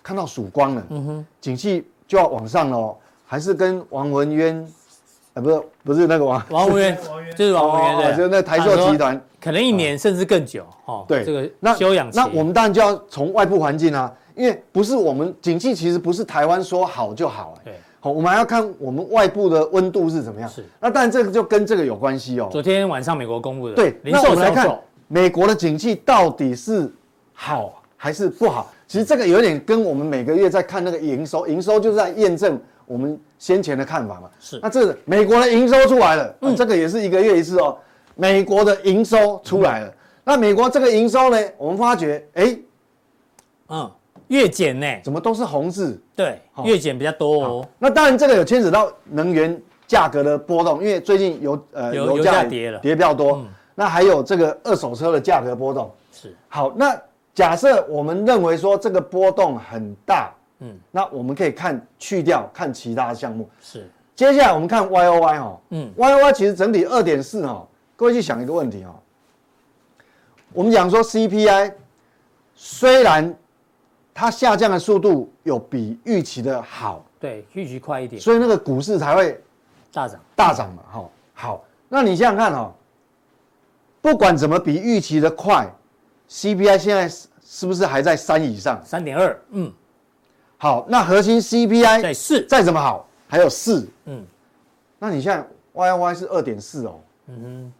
[0.01, 4.67] 看到曙光了，嗯哼，景气就要往上了，还是跟王文渊，
[5.35, 6.97] 呃，不是不是那个王 王文渊，
[7.35, 9.21] 就是王文渊对，就是那台塑集团。
[9.39, 20.47] 可能一年甚至更久，哦，对，这个那休养期，那我们当然就要从外部环境啊，因为不是我们景气，其实不是台湾说好就好，对，好，我们还要看我们外部的温度是怎么样。
[20.47, 22.47] 是，那当然这个就跟这个有关系哦。
[22.51, 26.93] 昨天晚上美国公布的，对，那我们来看美国的景气到底是
[27.33, 28.71] 好还是不好？
[28.85, 34.29] 其实这个有点跟我们每个月在看那个营收，营收就是在验证我们先前的看法嘛。
[34.39, 37.75] 是，那这美国的营收出来了，嗯，这个也是一个月一次哦。
[38.13, 39.91] 美国的营收出来了，
[40.23, 41.39] 那美国这个营收呢？
[41.57, 42.55] 我们发觉，哎，
[43.69, 43.89] 嗯，
[44.27, 46.01] 月减呢，怎么都是红字？
[46.15, 47.67] 对，月减比较多哦。
[47.77, 53.45] 那当然，这个有牵扯到能源价格的波动，因为最近油呃油价跌了，跌比较多。
[53.75, 55.91] 那还有这个二手车的价格波动。
[56.11, 56.35] 是。
[56.47, 56.99] 好，那
[57.33, 63.49] 假设我们认为说这个波动很大，嗯，那我们可以看去掉看其他项目。
[63.61, 63.89] 是。
[64.15, 67.67] 接下来我们看 Y O Y 哈，嗯，Y O Y 其实整体二点四哈。
[67.97, 68.95] 各位去想一个问题哦，
[70.53, 71.73] 我们讲说 CPI
[72.55, 73.35] 虽然
[74.17, 79.37] 它下降的速度有比预期的好，对，预期快一点，所以那个股市才会
[79.91, 80.73] 大涨大涨。
[80.73, 82.73] 嘛，哈，好，那你想想看哈，
[84.01, 85.69] 不管怎么比预期的快
[86.29, 87.09] ，CPI 现在
[87.43, 88.81] 是不是还在三以上？
[88.85, 89.69] 三点二，嗯，
[90.57, 94.25] 好，那核心 CPI 在四，再怎么好还有四，嗯，
[94.97, 97.73] 那你现在 YY 是二点四哦，嗯哼。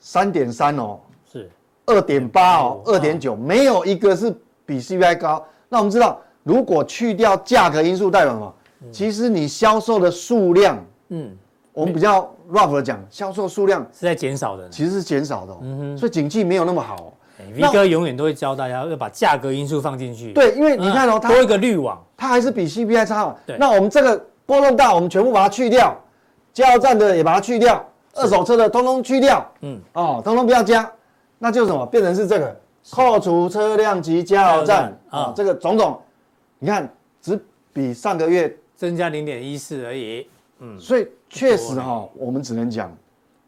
[0.00, 0.98] 三点三哦，
[1.30, 1.50] 是。
[1.84, 4.34] 二点八哦，二点九，没有一个是
[4.66, 5.42] 比 CPI 高。
[5.68, 8.54] 那我们知道，如果去掉价格因素，代表什么？
[8.92, 11.34] 其实你销售的数量，嗯，
[11.72, 15.56] 我们比较 rough 的讲，销售数量是在减少的，其实是减少的。
[15.62, 17.12] 嗯哼，所以景气没有那么好。
[17.54, 20.32] V 哥永远都会教大家要把价格因素放进去。
[20.32, 23.34] 对，因为你看哦，它多一个滤网，它还是比 CPI 差。
[23.46, 25.94] 对，那我们这个波动大，我们全部把它去掉，
[26.52, 27.84] 加油站的也把它去掉。
[28.14, 30.90] 二手车的通通去掉，嗯，哦，通通不要加，
[31.38, 32.56] 那就什么变成是这个
[32.90, 34.96] 扣除车辆及加油站。
[35.10, 36.00] 啊、哦，这个种种，
[36.58, 36.88] 你看
[37.20, 37.38] 只
[37.72, 40.28] 比上个月增加零点一四而已。
[40.58, 42.90] 嗯，所以确实哈、哦，我们只能讲，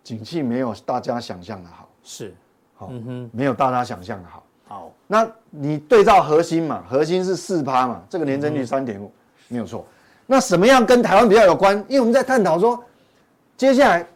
[0.05, 2.35] 景气没有大家想象的好，是，
[2.75, 4.43] 好、嗯哼，没有大家想象的好。
[4.67, 9.11] 好，那你对照核心嘛，核心是四趴嘛，这个年增率三点五，
[9.49, 9.87] 没有错。
[10.27, 11.75] 那什么样跟台湾比较有关？
[11.89, 12.79] 因为我们在探讨说，
[13.57, 14.07] 接下来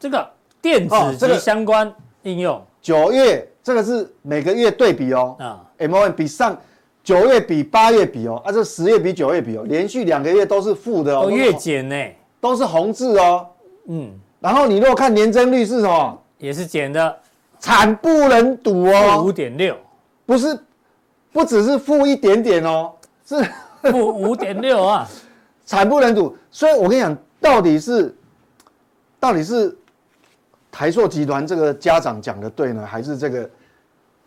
[0.00, 0.28] 这个
[0.60, 6.56] 电子这个相关应用，九月这个是每个月对比哦，啊，M O N 比上
[7.02, 11.96] 九月比八月比哦，啊，这十月比九月比哦，连续两个月都是负的哦，都月减呢，
[12.40, 13.46] 都是红字哦，
[13.86, 17.16] 嗯，然后你如果看年增率是什么，也是减的，
[17.58, 19.76] 惨不忍睹哦，五点六，
[20.26, 20.58] 不是，
[21.32, 22.92] 不只是负一点点哦，
[23.26, 23.36] 是
[23.90, 25.08] 负五点六啊。
[25.66, 28.12] 惨不忍睹，所以我跟你讲，到底是，
[29.20, 29.78] 到底是
[30.70, 33.50] 台塑集团这个家长讲的对呢，还是这个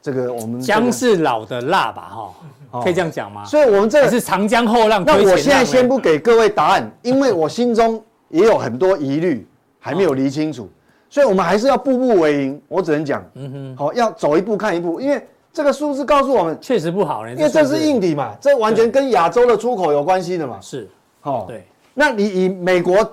[0.02, 2.10] 这个我们姜是老的辣吧？
[2.10, 2.34] 哈、
[2.72, 3.46] 哦，可以这样讲吗？
[3.46, 5.04] 所以，我们这个是长江后浪。
[5.06, 9.48] 那我现在先不给各位答案，因为我心中也有很多疑虑，
[9.80, 10.70] 还没有理清楚，
[11.10, 12.62] 所以我们还是要步步为营。
[12.68, 20.90] 我只能讲，嗯哼，好，要走一步看一步，因为这个数字告诉我们确实不好，因为这是硬底嘛，这完全跟亚洲的出口有关系的嘛，是。
[21.22, 23.10] 哦，对，那你以美国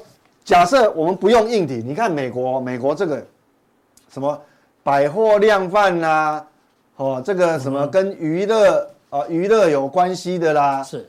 [0.51, 3.25] 假设我们不用硬体，你看美国，美国这个
[4.13, 4.37] 什么
[4.83, 6.45] 百货量贩啦，
[6.97, 11.09] 哦，这个什么跟娱乐啊娱乐有关系的啦，是，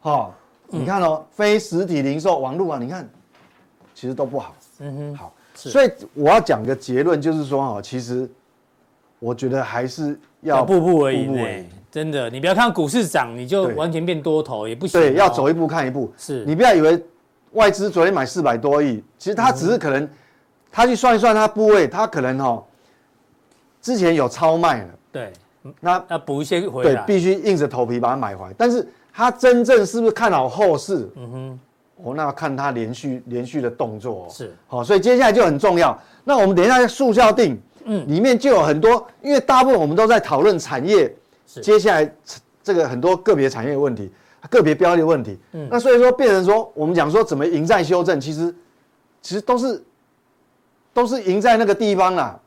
[0.00, 0.30] 哦，
[0.68, 3.06] 你看哦，非实体零售网络啊，你看
[3.94, 8.26] 其实都不好，嗯哼，好，所以我要讲个结论，就是说哦，其实
[9.18, 11.66] 我觉得还是要步步为营。
[11.90, 14.98] 真的，你不要看股市涨，你就完全变多头也不行。
[14.98, 16.10] 对，要走一步看一步。
[16.16, 17.00] 是，你不要以为
[17.54, 20.08] 外资昨天买四百多亿，其实他只是可能，
[20.70, 22.62] 他去算一算他部位，他可能哈，
[23.80, 24.88] 之前有超卖了。
[25.10, 25.32] 对，
[25.80, 27.02] 那那补一些回来。
[27.02, 28.54] 对，必须硬着头皮把它买回来。
[28.56, 31.08] 但是他真正是不是看好后市？
[31.16, 31.60] 嗯哼，
[32.02, 34.28] 哦，那要看他连续连续的动作。
[34.30, 35.98] 是，好，所以接下来就很重要。
[36.24, 41.14] 那我们等一下速效定，嗯，里面就有很多，因为大部分我们都在讨论产业。
[41.62, 42.12] 接下来
[42.64, 44.10] 这个很多个别产业的问题，
[44.50, 48.54] 个别标的问题，嗯，那所以说变成说，我们讲说怎么赢在修正，其实
[49.20, 49.82] 其实都是
[50.92, 52.38] 都是赢在那个地方啦。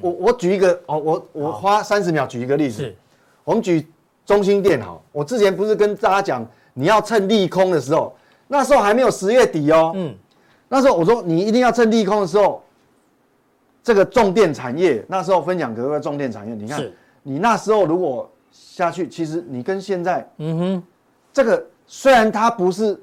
[0.00, 2.96] 我我举一个哦，我我花三十秒举一个例子，是，
[3.44, 3.86] 我们举
[4.26, 8.14] 中心电好，我之前不是跟大家讲，你要趁利空的时候，
[8.46, 10.14] 那时候还没有十月底哦，嗯，
[10.68, 12.62] 那时候我说你一定要趁利空的时候，
[13.82, 16.82] 这个重电产业，那时候分享各个重电产业，你看。
[17.24, 20.82] 你那时候如果下去，其实你跟现在，嗯哼，
[21.32, 23.00] 这个虽然它不是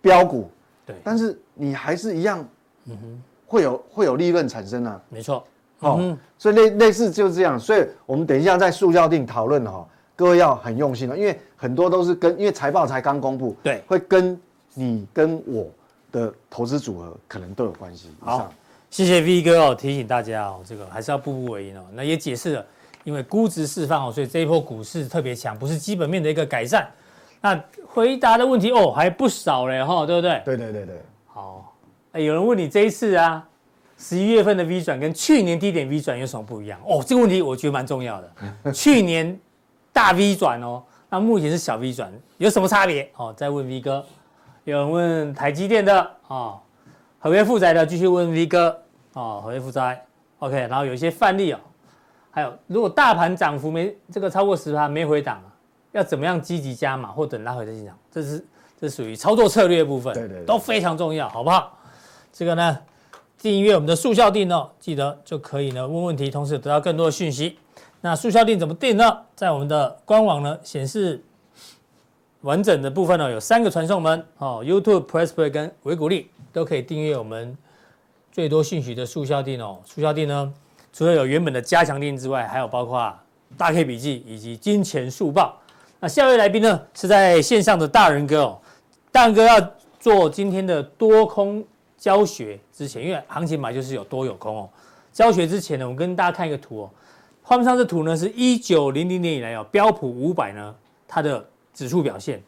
[0.00, 0.50] 标股，
[0.86, 2.46] 对，但是你还是一样，
[2.86, 5.44] 嗯哼，会有会有利润产生啊，没错，
[5.80, 14.40] 哦，所以类类似就是这样，所以我们等一下在速效定讨论哈，各位要很用心了，因为很多都是跟因为财报才刚公布，对，会跟
[14.74, 15.66] 你跟我
[16.10, 18.08] 的投资组合可能都有关系。
[18.20, 18.52] 好，
[18.90, 22.66] 谢谢 V 哥哦，提醒大家哦，这个还是要步步为营哦，那也解释了。
[23.04, 26.88] 因为估值释放哦，所以这一波股市特别强，不是基本面的一个改善。
[27.44, 30.40] 那回答的问题哦还不少嘞哈，对不对？
[30.46, 31.02] 对对对对。
[31.26, 31.74] 好，
[32.12, 33.46] 哎，有人问你这一次啊，
[33.98, 36.80] 十一月份的 V 转跟去年低点 V 转有什么不一样？
[36.86, 38.72] 哦，这个问题我觉得蛮重要的。
[38.72, 39.38] 去年
[39.92, 43.06] 大 V 转哦，那目前是小 V 转，有什么差别？
[43.16, 44.02] 哦，再问 V 哥。
[44.64, 46.58] 有人问台积电的哦，
[47.18, 50.02] 合约负债的继续问 V 哥哦，合约负债
[50.38, 51.60] OK，然后有一些范例哦。
[52.30, 55.42] 还有，如果大盘涨幅没这个超过十趴没回档，
[55.94, 57.96] 要怎么样积极加码或等拉回再进场？
[58.10, 58.44] 这是
[58.80, 61.78] 这属于操作策略部分，对对，都非常重要，好不好？
[62.32, 62.78] 这个呢，
[63.38, 67.56] 订阅我们的速效定哦，记得就可以呢问问题，同时得到更多的讯息。
[68.00, 69.20] 那速效定怎么定呢？
[69.36, 71.22] 在我们的官网呢显示
[72.40, 77.56] 完整的部分呢有三个传送门哦，YouTube、PressPlay 跟维谷力都可以订阅我们
[78.32, 80.52] 最多讯息的速效定哦，速效定呢。
[80.92, 83.16] 除了有原本的加强錠之外，还有包括
[83.56, 85.60] 大 K 笔记以及金钱速报。
[86.04, 88.60] 那下一位来宾呢是在线上的大仁哥哦，
[89.10, 89.58] 大仁哥要
[89.98, 91.64] 做今天的多空
[91.96, 94.68] 教学之前，因为行情买就是有多有空哦。
[95.14, 96.90] 教学之前呢，我跟大家看一个图哦，
[97.42, 100.74] 画面上这图呢是一九零零年以来哦标普五百呢
[101.08, 102.38] 它的指数表现，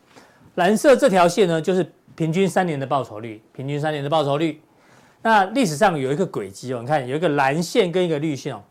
[0.56, 4.60] 蓝色这条线呢就是平均三年的报酬率，平均三年的报酬率。
[5.22, 8.62] 那历史上有一个轨迹哦，你看有一个蓝线跟一个绿线哦。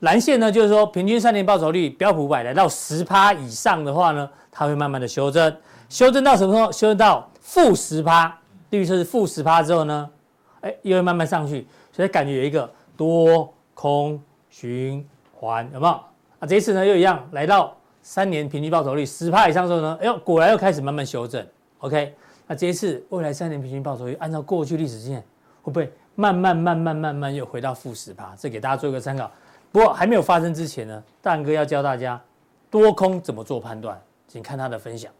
[0.00, 5.56] 蓝线呢，就是说平均三年报酬率标普五百来到十趴以上的话呢，它会慢慢的修正，
[5.88, 6.70] 修正到什么时候？
[6.70, 8.38] 修正到负十趴，
[8.70, 10.10] 绿色是负十趴之后呢，
[10.60, 15.92] 哎，又会慢慢上去，所以感觉有一个多空循环有没有？
[15.92, 21.44] 啊，这一次呢又一样来到三年平均报酬率十趴以上之后呢，哎呦，果然又开始慢慢修正。
[21.78, 22.14] OK，
[22.46, 25.24] 那这一次未来三年平均报酬率按照过去历史经验，
[25.62, 28.34] 会不会慢慢慢慢慢慢又回到负十趴？
[28.38, 29.30] 这给大家做一个参考。
[29.76, 32.18] 不过还没有发生之前呢，蛋哥要教大家
[32.70, 35.12] 多空怎么做判断，请看他的分享。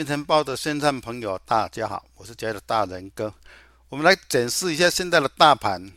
[0.00, 3.30] 金钱豹的线上朋友，大家好，我是家的大仁哥。
[3.90, 5.92] 我们来检视一下现在的大盘，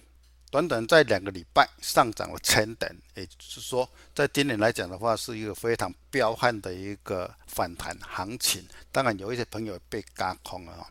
[0.51, 8.67] 短短在两个礼拜上涨了千点，也就是说，在今年来讲的话，是一个非常彪悍的一个反弹行情。
[8.91, 10.85] 当然，有一些朋友被轧空了哈，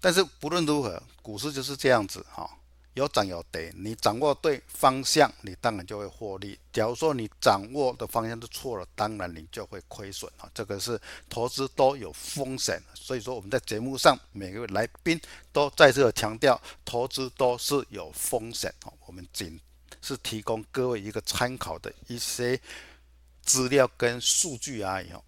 [0.00, 2.48] 但是不论如何，股市就是这样子哈。
[2.96, 6.58] 有涨有跌，你掌握对方向，你当然就会获利。
[6.72, 10.50] 假如说你掌握的方向是错了，当然你就会亏损啊。
[10.54, 15.20] 这个是投资都有风险，所以说我们在节目上每个来宾
[15.52, 18.90] 都在这强调，投资都是有风险啊。
[19.04, 19.60] 我们仅
[20.00, 22.58] 是提供各位一个参考的一些
[23.42, 25.22] 资料跟数据而已哦。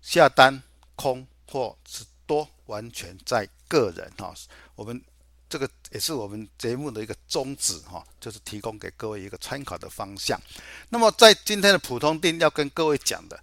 [0.00, 0.62] 下单
[0.94, 4.32] 空或是多，完全在个人哈。
[4.76, 5.02] 我们。
[5.48, 10.38] 这个也是我们节目的一个宗旨哈，就是提供给各位一个参考的方向。
[10.90, 13.42] 那么在今天的普通定要跟各位讲的，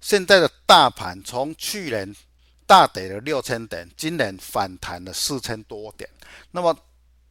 [0.00, 2.14] 现在的大盘从去年
[2.66, 6.10] 大跌了六千点，今年反弹了四千多点。
[6.50, 6.76] 那么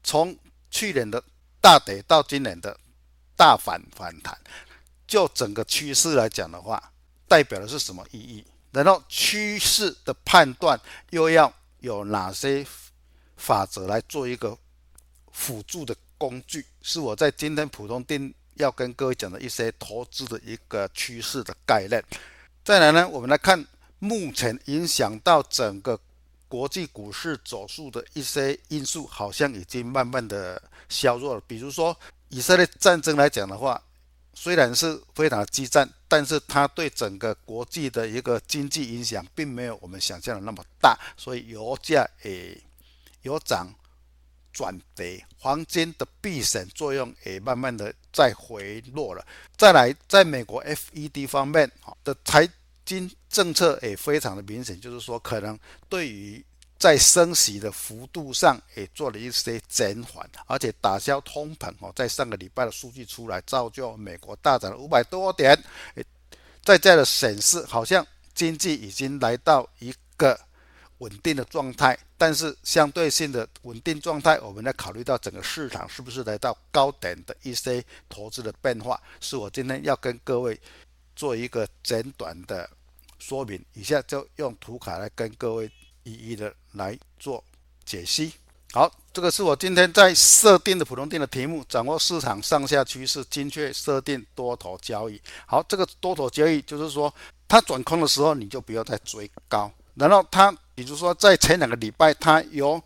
[0.02, 0.38] 从
[0.72, 1.22] 去年的
[1.60, 2.80] 大跌到今年的
[3.36, 4.38] 大反反弹，
[5.06, 6.92] 就整个趋势来讲的话，
[7.28, 8.46] 代表的是什么意义？
[8.72, 12.66] 然后趋势的判断又要有哪些？
[13.38, 14.58] 法则来做一个
[15.32, 22.04] 辅助的工具，是我在今天普通店要跟各位讲的一些投资的一个趋势的概念。
[22.64, 23.64] 再来呢，我们来看
[24.00, 26.00] 目前影响到整个
[26.48, 31.42] 国际股市走势的一些因素，好像已经慢慢的削弱了。
[31.46, 31.96] 比如说
[32.30, 33.82] 以色列战争来讲的话，
[34.34, 42.58] 虽然是非常的激战，但是它对整个国际的一个经济影响并没有我们想象的那么大，所以油价诶。
[43.26, 43.74] 由涨
[44.54, 49.26] 转跌，黄金的避险作用也慢慢的在回落了。
[49.58, 51.70] 再来，在美国 FED 方面
[52.04, 52.48] 的财
[52.86, 55.60] 经政策也非常的明显，就是说可能
[55.90, 56.46] 对于
[56.78, 65.58] 在升息的幅度上也做了一些减缓，而且打消通膨哦，在上个礼拜的数据出来，造就美国大涨了五百多点，
[66.64, 70.40] 在这样的显示，好像经济已经来到一个。
[71.00, 80.60] 稳定的状态，但是相对性的稳定状态，我们来考虑到整个市场是不是来到高点的一些投资的变化，是我今天要跟各位
[81.16, 82.70] 做一个简短的
[83.20, 83.64] 说明。
[83.74, 85.70] 以下就用图卡来跟各位
[86.04, 87.44] 一一的来做
[87.84, 88.34] 解析。
[88.72, 95.22] 好，这个是我今天在设定的普通錠的题目：掌握市场上下趋势，精确设定多头交易。
[95.46, 97.14] 好，这个多头交易就是说，
[97.48, 99.72] 它转空的时候，你就不要再追高。
[99.94, 102.82] 然后它，比如说在前两个礼拜它有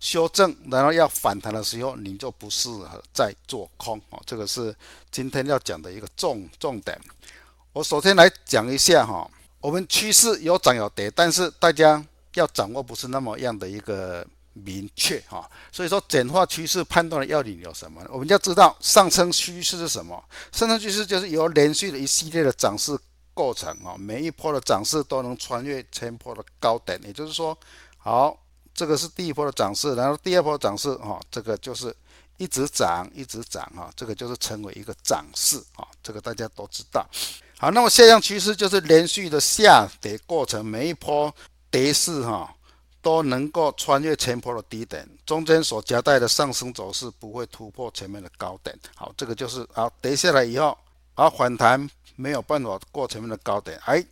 [0.00, 4.20] 修正，然后要反弹的时候，你就不适合再做空哦。
[4.26, 4.74] 这个是
[5.10, 7.00] 今天要讲的一个重重点。
[7.72, 9.28] 我首先来讲一下哈，
[9.60, 15.48] 我们趋势有涨有跌，但是大家要掌握不是那么样的一个明确哈。
[15.70, 18.04] 所以说简化趋势判断的要领有什么？
[18.10, 20.20] 我们要知道上升趋势是什么？
[20.50, 22.98] 上升趋势就是由连续的一系列的涨势。
[23.38, 27.56] 构成啊，每一波的涨势都能穿越前波的高点，也就是说，
[27.96, 28.36] 好，
[28.74, 31.94] 这个是第一波的涨势，然后第二波涨势啊，这个就是
[32.36, 37.06] 一直涨，一直涨啊，这个就是成为一个涨势啊，这个大家都知道。
[37.60, 41.32] 好，那么下降趋势就是连续的下跌过程，每一波
[41.70, 42.52] 跌势哈
[43.00, 48.76] 都能够穿越前波的低点，中间所夹带的上升走势不会突破前面的高点。
[48.96, 50.76] 好，这个就是好，跌下来以后，
[51.14, 51.88] 好反弹。
[52.18, 54.04] 没有办法过前面的高点，哎，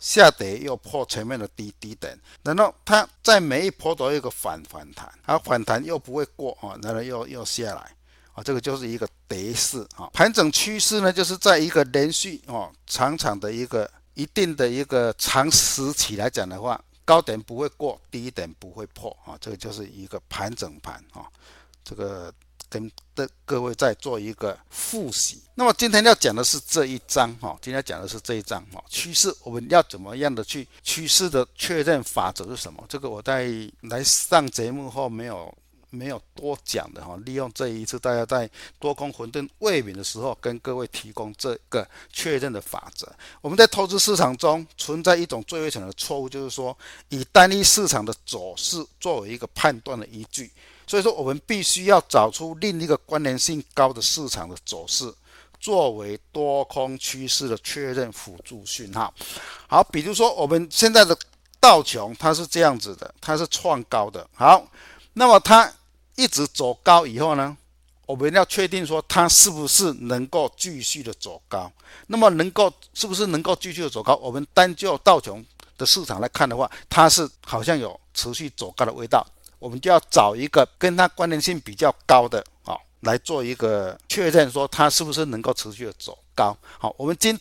[0.00, 7.94] 下跌又破前面的低低点，然后它在每一波都有一个反反弹，它反弹又不会过啊，然后又又下来
[8.32, 10.10] 啊，这个就是一个跌势啊。
[10.12, 21.30] 盘整趋势呢，就是在一个连续啊长长的一个一定的一个长时期来讲的话，高点不会过，低点不会破啊，这个就是一个盘整盘啊，
[21.84, 22.34] 这个。
[22.74, 25.40] 跟的各位再做一个复习。
[25.54, 32.84] 那么今天要讲的是这一章哈，今天讲的是这一章哈，趋势我们要怎么样的去趋势的确认法则是什么？
[32.88, 33.48] 这个我在
[33.82, 35.54] 来上节目后没有。
[35.94, 38.50] 没有多讲的哈，利用这一次大家在
[38.80, 43.06] 多空混沌未明的时候，跟各位提供这个确认的法则。
[43.40, 46.76] 我们在投资市场中存在一种最危险的错误，就是说
[47.10, 50.50] 以单一市场的走势作为一个判断的依据。
[50.86, 55.12] 所以说，我们必须要找出另一个关联性高的市场的走势，
[55.60, 59.12] 作为多空趋势的确认辅助讯号。
[59.66, 61.16] 好，比如说我们现在的
[61.60, 64.28] 道琼，它是这样子的，它是创高的。
[64.34, 64.66] 好，
[65.12, 65.72] 那么它。
[66.16, 67.56] 一直走高以后呢，
[68.06, 71.68] 我们要确定说它是不是能够继续的走高。
[72.06, 74.14] 那么能够是不是能够继续的走高？
[74.22, 75.44] 我们单就道琼
[75.76, 79.26] 的市场来看的话，它是好像有持续走高的味道。
[79.64, 86.54] 我们就要找一个跟它关联性比较高的啊，来做一个确认，说它是不是能够持续的走高。
[86.78, 87.34] 好，我们经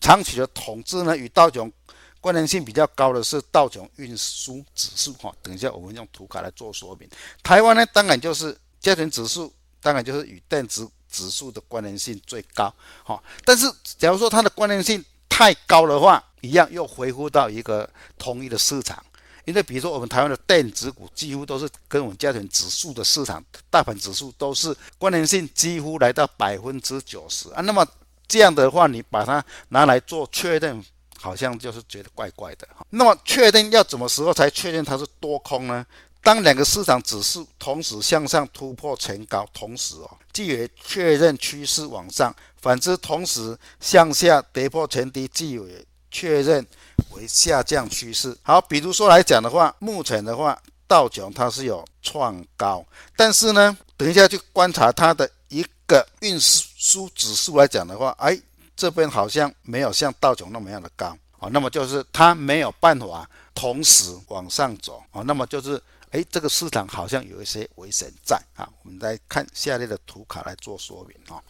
[0.00, 1.72] 长期的统治呢，与道琼。
[2.20, 7.06] 关联性比较高的是道琼运输指数哈，等一下我们用图卡来做说明。
[7.42, 9.52] 台湾呢，当然就是加权指数，
[9.82, 12.72] 当然就是与电子指数的关联性最高
[13.02, 13.20] 哈。
[13.44, 19.04] 但是假如说它的关联性太高的话，一样又回复到一个同一的市场，
[19.44, 27.60] 因为比如说我们台湾的电子股几乎都是跟我们加权指数的市场大盘指数都是关联性几乎来到百分之九十啊。
[27.62, 27.86] 那么
[28.26, 30.84] 这样的话，你把它拿来做确认。
[31.16, 32.84] 好像就是觉得怪怪的哈。
[32.90, 35.86] 那么确定要什么时候才确认它是多空呢？
[36.22, 42.30] 当两个市场指数同时向上突破前高，同时哦，即为确认趋势往上；
[42.60, 46.64] 反之，同时向下跌破前低，即为确认
[47.10, 48.36] 为下降趋势。
[48.42, 50.56] 好，比如说来讲的话，目前的话，
[50.86, 52.86] 道琼它是有创高，
[53.16, 58.40] 但是呢，等一下去观察它的一个运输指数来讲的话，哎。
[58.76, 68.68] 这边好像没有像道琼那么样的高啊，那么就是它没有办法同时往上走啊，那么就是哎，这个市场好像有一些危险在啊。
[68.82, 71.40] 我们来看下列的图卡来做说明啊。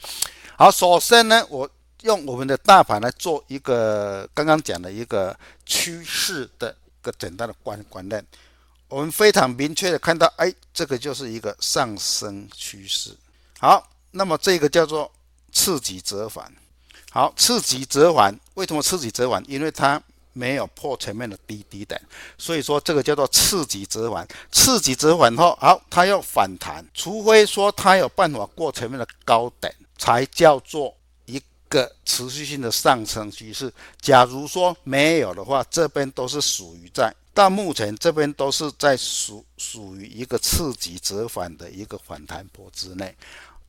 [0.58, 1.68] 好，首先呢，我
[2.04, 5.34] 用我们的大盘来做一个刚刚讲的一个
[5.64, 8.24] 趋势的一个简单的观观念。
[8.88, 13.16] 我们非常明确的看到，哎，这个就是一个上升趋势。
[13.58, 15.10] 好，那么这个叫做
[15.50, 16.52] 次级折返。
[17.10, 19.42] 好，次级折返，为什么次级折返？
[19.48, 20.00] 因为它
[20.34, 21.98] 没有破前面的低低点，
[22.36, 24.28] 所以说这个叫做次级折返。
[24.52, 30.94] 次级折返后，好，它要反弹，除非说它有办法过前面的高点，才叫做
[31.74, 33.72] 个持续性的上升趋势。
[34.00, 43.14] 假如说没有的话，这边都是属于在到目前这边都是在属属于一个次级折返的一个反弹波之内。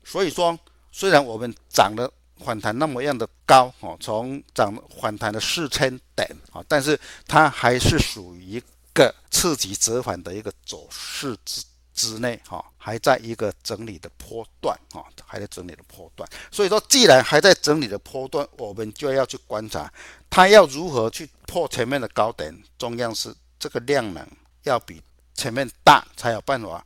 [0.04, 0.58] 所以说，
[0.92, 2.12] 虽然我们涨了。
[2.44, 8.62] 反弹那么样的高哦，从涨反弹的四千点啊，但是它还是属于一
[8.94, 11.64] 个次级折返的一个走势之
[11.96, 16.30] 之内哈，还在一个整理的波段啊，还在整理的波段。
[16.52, 19.92] 所以说，既然还在整理的波段，我们就要去观察
[20.30, 22.56] 它要如何去破前面的高点。
[22.78, 24.28] 中央是这个量能
[24.64, 25.02] 要比
[25.34, 26.86] 前面大，才有办法。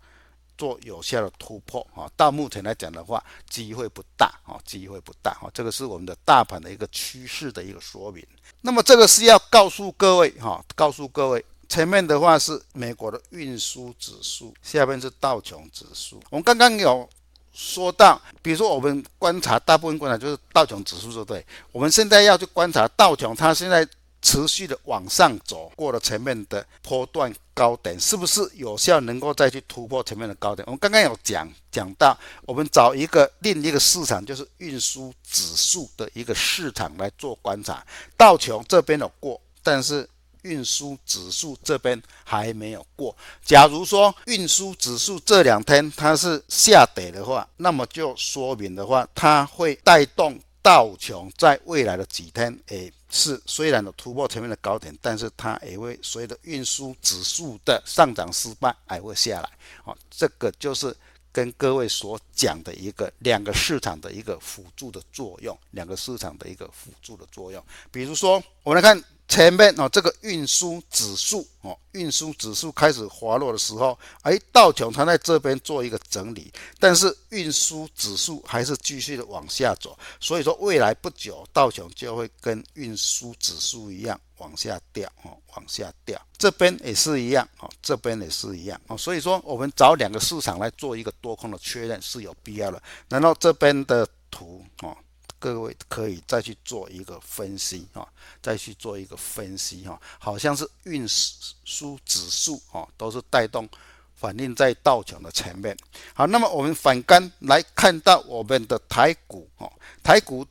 [0.60, 5.48] 做有效的突破啊，到目前来讲的话，机会不大啊，机会不大啊。
[5.54, 8.28] 这个是我们的大盘的一个趋势的一个说明。
[8.60, 16.22] 那么这个是要告诉各位哈，告诉各位，前面的话是美国的运输指数，下面是道琼指数。
[16.30, 17.08] 我们刚刚有
[17.54, 21.46] 说到，比如说我们观察，大部分观察就是道琼指数，对不对？
[21.72, 23.88] 我们现在要去观察道琼，它现在。
[24.22, 30.62] 持续的往上走，过了前面的波段高点，是不是有效能够再去突破前面的高点？
[30.66, 37.82] 我们刚刚有讲讲到，我们找一个另一个市场，就是运输指数的一个市场来做观察。
[38.18, 40.06] 道琼这边有过，但是
[40.44, 43.16] 运输指数这边还没有过。
[43.44, 50.40] 假如说运输指数这两天它是下跌的话，那么就说明的话，它会带动。
[50.62, 59.50] 道琼在未来的几天，诶，是虽然有突破前面的高点，但是它也会随着运输指数的上涨失败，还会下来。
[59.84, 60.96] 好，这个就是
[61.32, 67.64] 跟各位所讲的一个两个市场的一个辅助的作用，两个市场的一个辅助的作用。
[67.90, 92.82] 比如说，我们来看前面哦，这个运输指数哦，运输指数开始滑落的时候，哎，道琼它在这边做一个整理，但是运输指数还是继续的往下走，所以说未来不久道琼就会跟运输指数一样往下掉哦，往下掉，这边也是一样哦，这边也是一样哦，所以说我们找两个市场来做一个多空的确认是有必要的。
[93.08, 94.98] 然后这边的图哦。
[95.40, 98.06] 各位可以再去做一个分析啊，
[98.42, 103.68] 再去做一个分析哈，好像是运输指数啊，都是带动
[104.16, 105.76] 反映在道琼的前面。
[106.14, 109.72] 好，那么我们反观来看到我们的台股哦，
[110.04, 110.46] 台股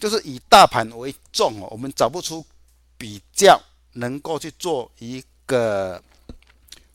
[0.00, 2.44] 就是以大盘为重哦，我们找不出
[2.96, 3.60] 比较
[3.92, 6.02] 能够去做一个。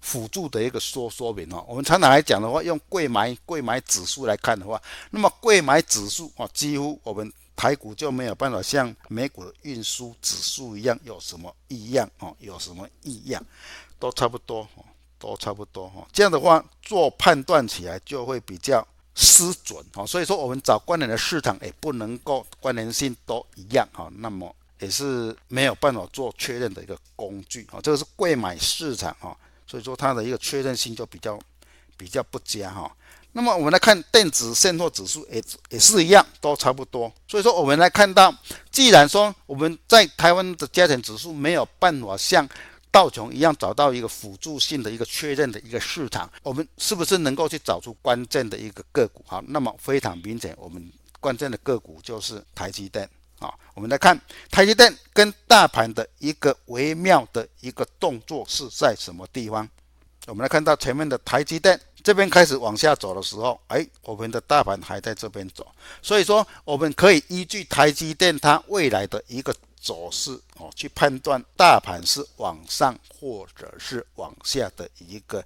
[0.04, 4.80] 辅助的一个说说明哦，我们常常来讲的话，用柜买柜买指数来看的话，
[5.10, 13.42] 那么柜买指数啊，几乎我们台股就没有办法像美股的运输指数一样有什么异样哦，有什么异样，
[13.98, 14.84] 都差不多哦，
[15.18, 16.06] 都差不多哈。
[16.12, 18.86] 这样的话做判断起来就会比较
[19.16, 29.38] 失准哦，所以说我们找关联的市场也不能够关联性都一样哈，那么也是没有办法做确认的一个工具啊，这个是柜买市场哈。
[29.66, 31.40] 所以说它的一个确认性就比较
[31.98, 32.92] 比较不佳哈。
[33.36, 37.12] 那么我们来看电子现货指数也也是一样，都差不多。
[37.28, 38.32] 所以说我们来看到，
[38.70, 42.48] 既然说我们在台湾的加权指数没有办法像
[42.92, 49.26] 道琼一样找到一个辅助性的一个确认的一个市场，我们是不是能够去找出关键的一个个股？
[49.26, 53.10] 好，那么非常明显，我们关键的个股就是台积电。
[53.44, 54.20] 啊，我们来看
[54.50, 59.68] 台积电跟大盘的一个微妙的一个动作是在什么地方？
[60.28, 65.68] 我们来看到前面的台积电这边开始往下走的时候，哎，我们的大盘还在这边走，
[66.02, 75.44] 所以说我们可以依据台积电它未来的一个走势哦，去判断大盘是往上或者是往下的一个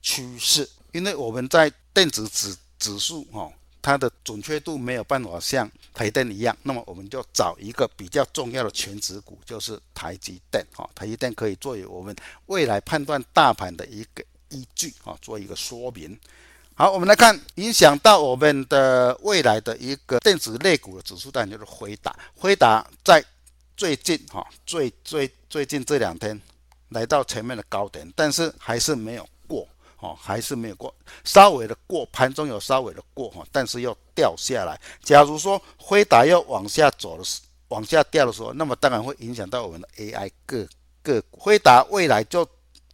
[0.00, 3.52] 趋势，因为我们在电子指指数哦。
[3.82, 10.64] 它的准确度没有办法像台电一样，那么我们就找一个比较重要的全值股，就是台积电。
[10.74, 12.14] 哈，台积电可以作为我们
[12.46, 16.18] 未来判断大盘的一个依据，哈，做一个说明。
[16.74, 22.14] 好，我们来看影响到我们的未来的一个电子类股的指数，当然就是辉达。
[22.34, 23.22] 辉达在
[23.76, 26.40] 最近，哈，最最最近这两天
[26.90, 29.28] 来到前面的高点，但是还是没有。
[30.00, 30.94] 哦，还是没有过，
[31.24, 34.80] 稍微的过，盘中有稍微的过哈，但是又掉下来。
[35.02, 40.66] 假如说辉达要往下走的时，往下掉的时候，那么当然会影响到我们的 AI 个
[41.02, 41.38] 个股。
[41.38, 42.48] 辉达未来就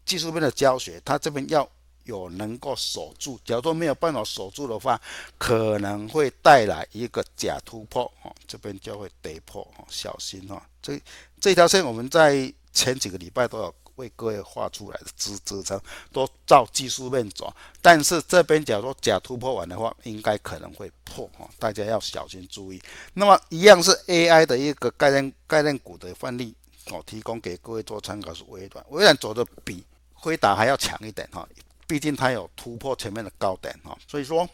[0.04, 1.68] 技术面的教学，它这边要
[2.02, 3.38] 有能够守住。
[3.44, 5.00] 假如说没有办法守住的话，
[5.38, 10.60] 可能会带来一个假突破哦，这边就会跌破哦，小心哦。
[10.82, 11.00] 这
[11.40, 13.74] 这条线我们在前几个礼拜都有。
[13.96, 15.80] 为各位画出来的支支撑
[16.12, 22.80] 都照技术面走，但是这边假如说假突破完的话，应该可能会破哈，大家要小心注意。
[23.14, 26.54] 那么一样是 AI 的一个概念概念股的范例，
[26.90, 29.84] 我提供给各位做参考是微软，微软走的比
[30.14, 31.48] 辉达还要强一点哈，
[31.86, 34.48] 毕竟它有突破前面的高点哈，所以说。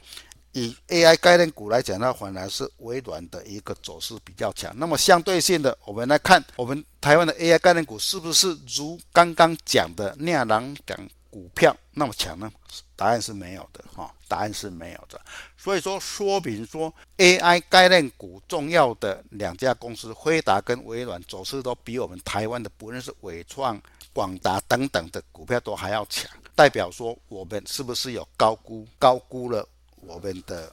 [0.52, 4.72] 以 AI 概念股来讲，那反而是微软的一个走势比较强。
[4.76, 10.46] 那么相对性的，我们来看我们台湾的 AI 概念股是不是如刚刚讲的那样
[10.86, 10.96] 讲
[11.30, 12.52] 股票那么强呢？
[12.94, 15.20] 答案是没有的哈，答案是没有的。
[15.56, 23.80] 所以说，说明说 AI 概念股重要的两家公司辉达跟微软走势都比我们台湾的不论是伟创、
[24.12, 29.66] 广达等等的股票都还要强，代表说我们是不是有高估高估了？
[30.02, 30.72] 我们的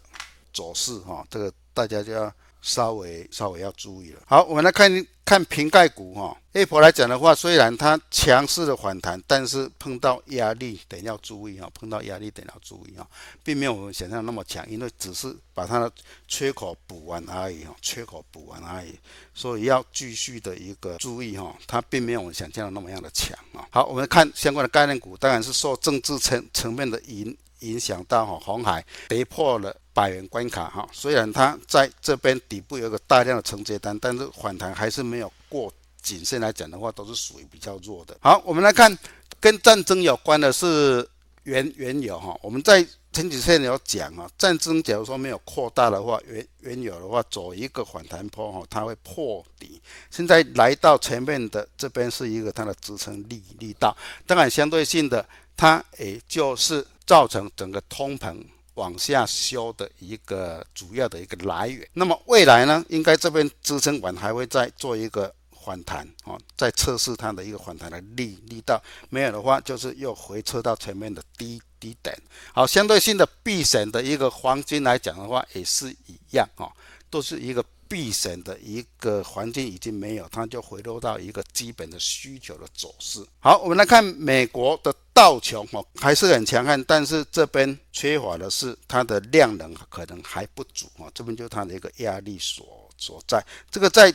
[0.51, 2.31] 走势哈，这个大家就要
[2.61, 4.21] 稍微稍微要注意了。
[4.25, 4.91] 好，我们来看
[5.23, 6.35] 看瓶盖股哈。
[6.53, 13.07] Apple 来讲的话，虽然它强势的反弹，但是碰到压力得要注意哈，碰到压力得要注意哈，
[13.43, 15.91] 并没有我们想象那么强，因为只是把它的
[16.27, 18.97] 缺口补完而已哈，缺口补完而已，
[19.33, 23.67] 所以要继续的一个注意哈，它并没有我们想象的那么样的强啊。
[23.69, 27.37] 好，我们看相关的概念股，当然是受政治层层面的影。
[27.59, 35.69] 影响到哈鸿海跌破了百元关卡哈，虽然它在这边底部有一个大量的承接单，但是反弹还是没有过。
[36.01, 38.15] 谨慎来讲的话，都是属于比较弱的。
[38.21, 38.97] 好，我们来看
[39.41, 41.05] 跟战争有关的是
[41.43, 42.33] 原原油哈。
[42.41, 42.81] 我们在
[43.11, 49.81] 前几天有讲啊，战争假如说没有扩大的话，原原油的话走一个反弹坡哈，它会破底。
[50.09, 53.95] 现在来到前面的这边是一个它的支撑力力道，
[54.25, 55.23] 当然相对性的，
[55.57, 56.87] 它也就是。
[57.09, 58.39] 造成整个通膨
[58.79, 61.85] 往下修的一个主要的一个来源。
[61.93, 65.33] 那么未来呢，应该这边支撑管还会再做一个
[65.65, 72.17] 反弹啊，再测试它的一个反弹的力力道，没有的话就是又回撤到前面的低低点。
[72.53, 76.71] 好，相对性的避险的一个黄金来讲的话，也是一样啊，
[77.09, 77.63] 都是一个。
[77.89, 83.25] 避险的一个环境已经没有，它就回落到一个基本的需求的走势。
[83.39, 93.43] 好，我们来看美国的道琼哦，还是很强悍，但是这边缺乏的是它的量能可能还不足啊，这边就是它的一个压力所所在。
[93.71, 94.13] 这个在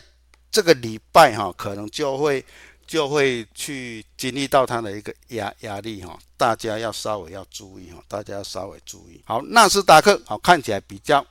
[0.53, 2.45] 这个礼拜哈，可能就会
[2.87, 9.21] 就会去经历到它的一个压压力哈，大家要稍微要注意哈，大家要稍微注意。
[9.25, 11.27] 好，纳斯达克好看起来比较。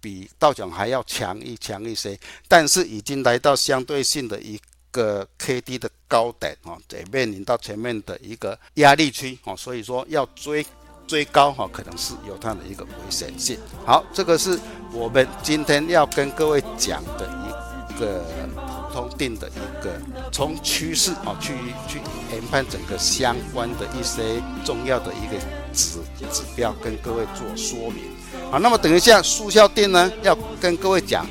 [0.00, 4.58] 比道琼还要强一强一些，但是已经来到相对性的一
[4.90, 10.66] 个 K D 的高点哦，得面临到前面的一个压力区哦，所以说要追
[11.06, 13.58] 追高哈，可能是有它的一个危险性。
[13.84, 14.58] 好，这个是
[14.92, 18.24] 我们今天要跟各位讲的一个
[18.54, 20.00] 普通定的一个
[20.32, 21.54] 从趋势啊去
[21.86, 22.00] 去
[22.32, 25.38] 研判整个相关的一些重要的一个
[25.72, 26.00] 指
[26.32, 28.09] 指标，跟各位做说明。
[28.50, 31.24] 好，那么等一下速效定呢，要跟各位讲，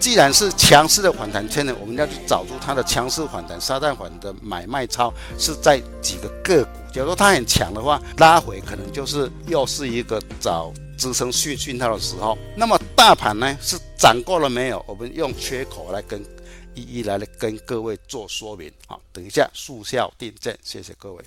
[0.00, 6.70] 既然是强势的反弹圈呢，我们要去找出它的强势反弹、杀弹反的买卖超是在几个个股。
[6.92, 12.36] 假如说它很强的话，拉回可能就是又是一个找支撑讯讯号的时候。
[12.56, 14.84] 那么大盘呢是涨过了没有？
[14.88, 16.20] 我们用缺口来跟
[16.74, 18.68] 一一来跟各位做说明。
[18.88, 21.24] 好，等一下速效定见，谢谢各位。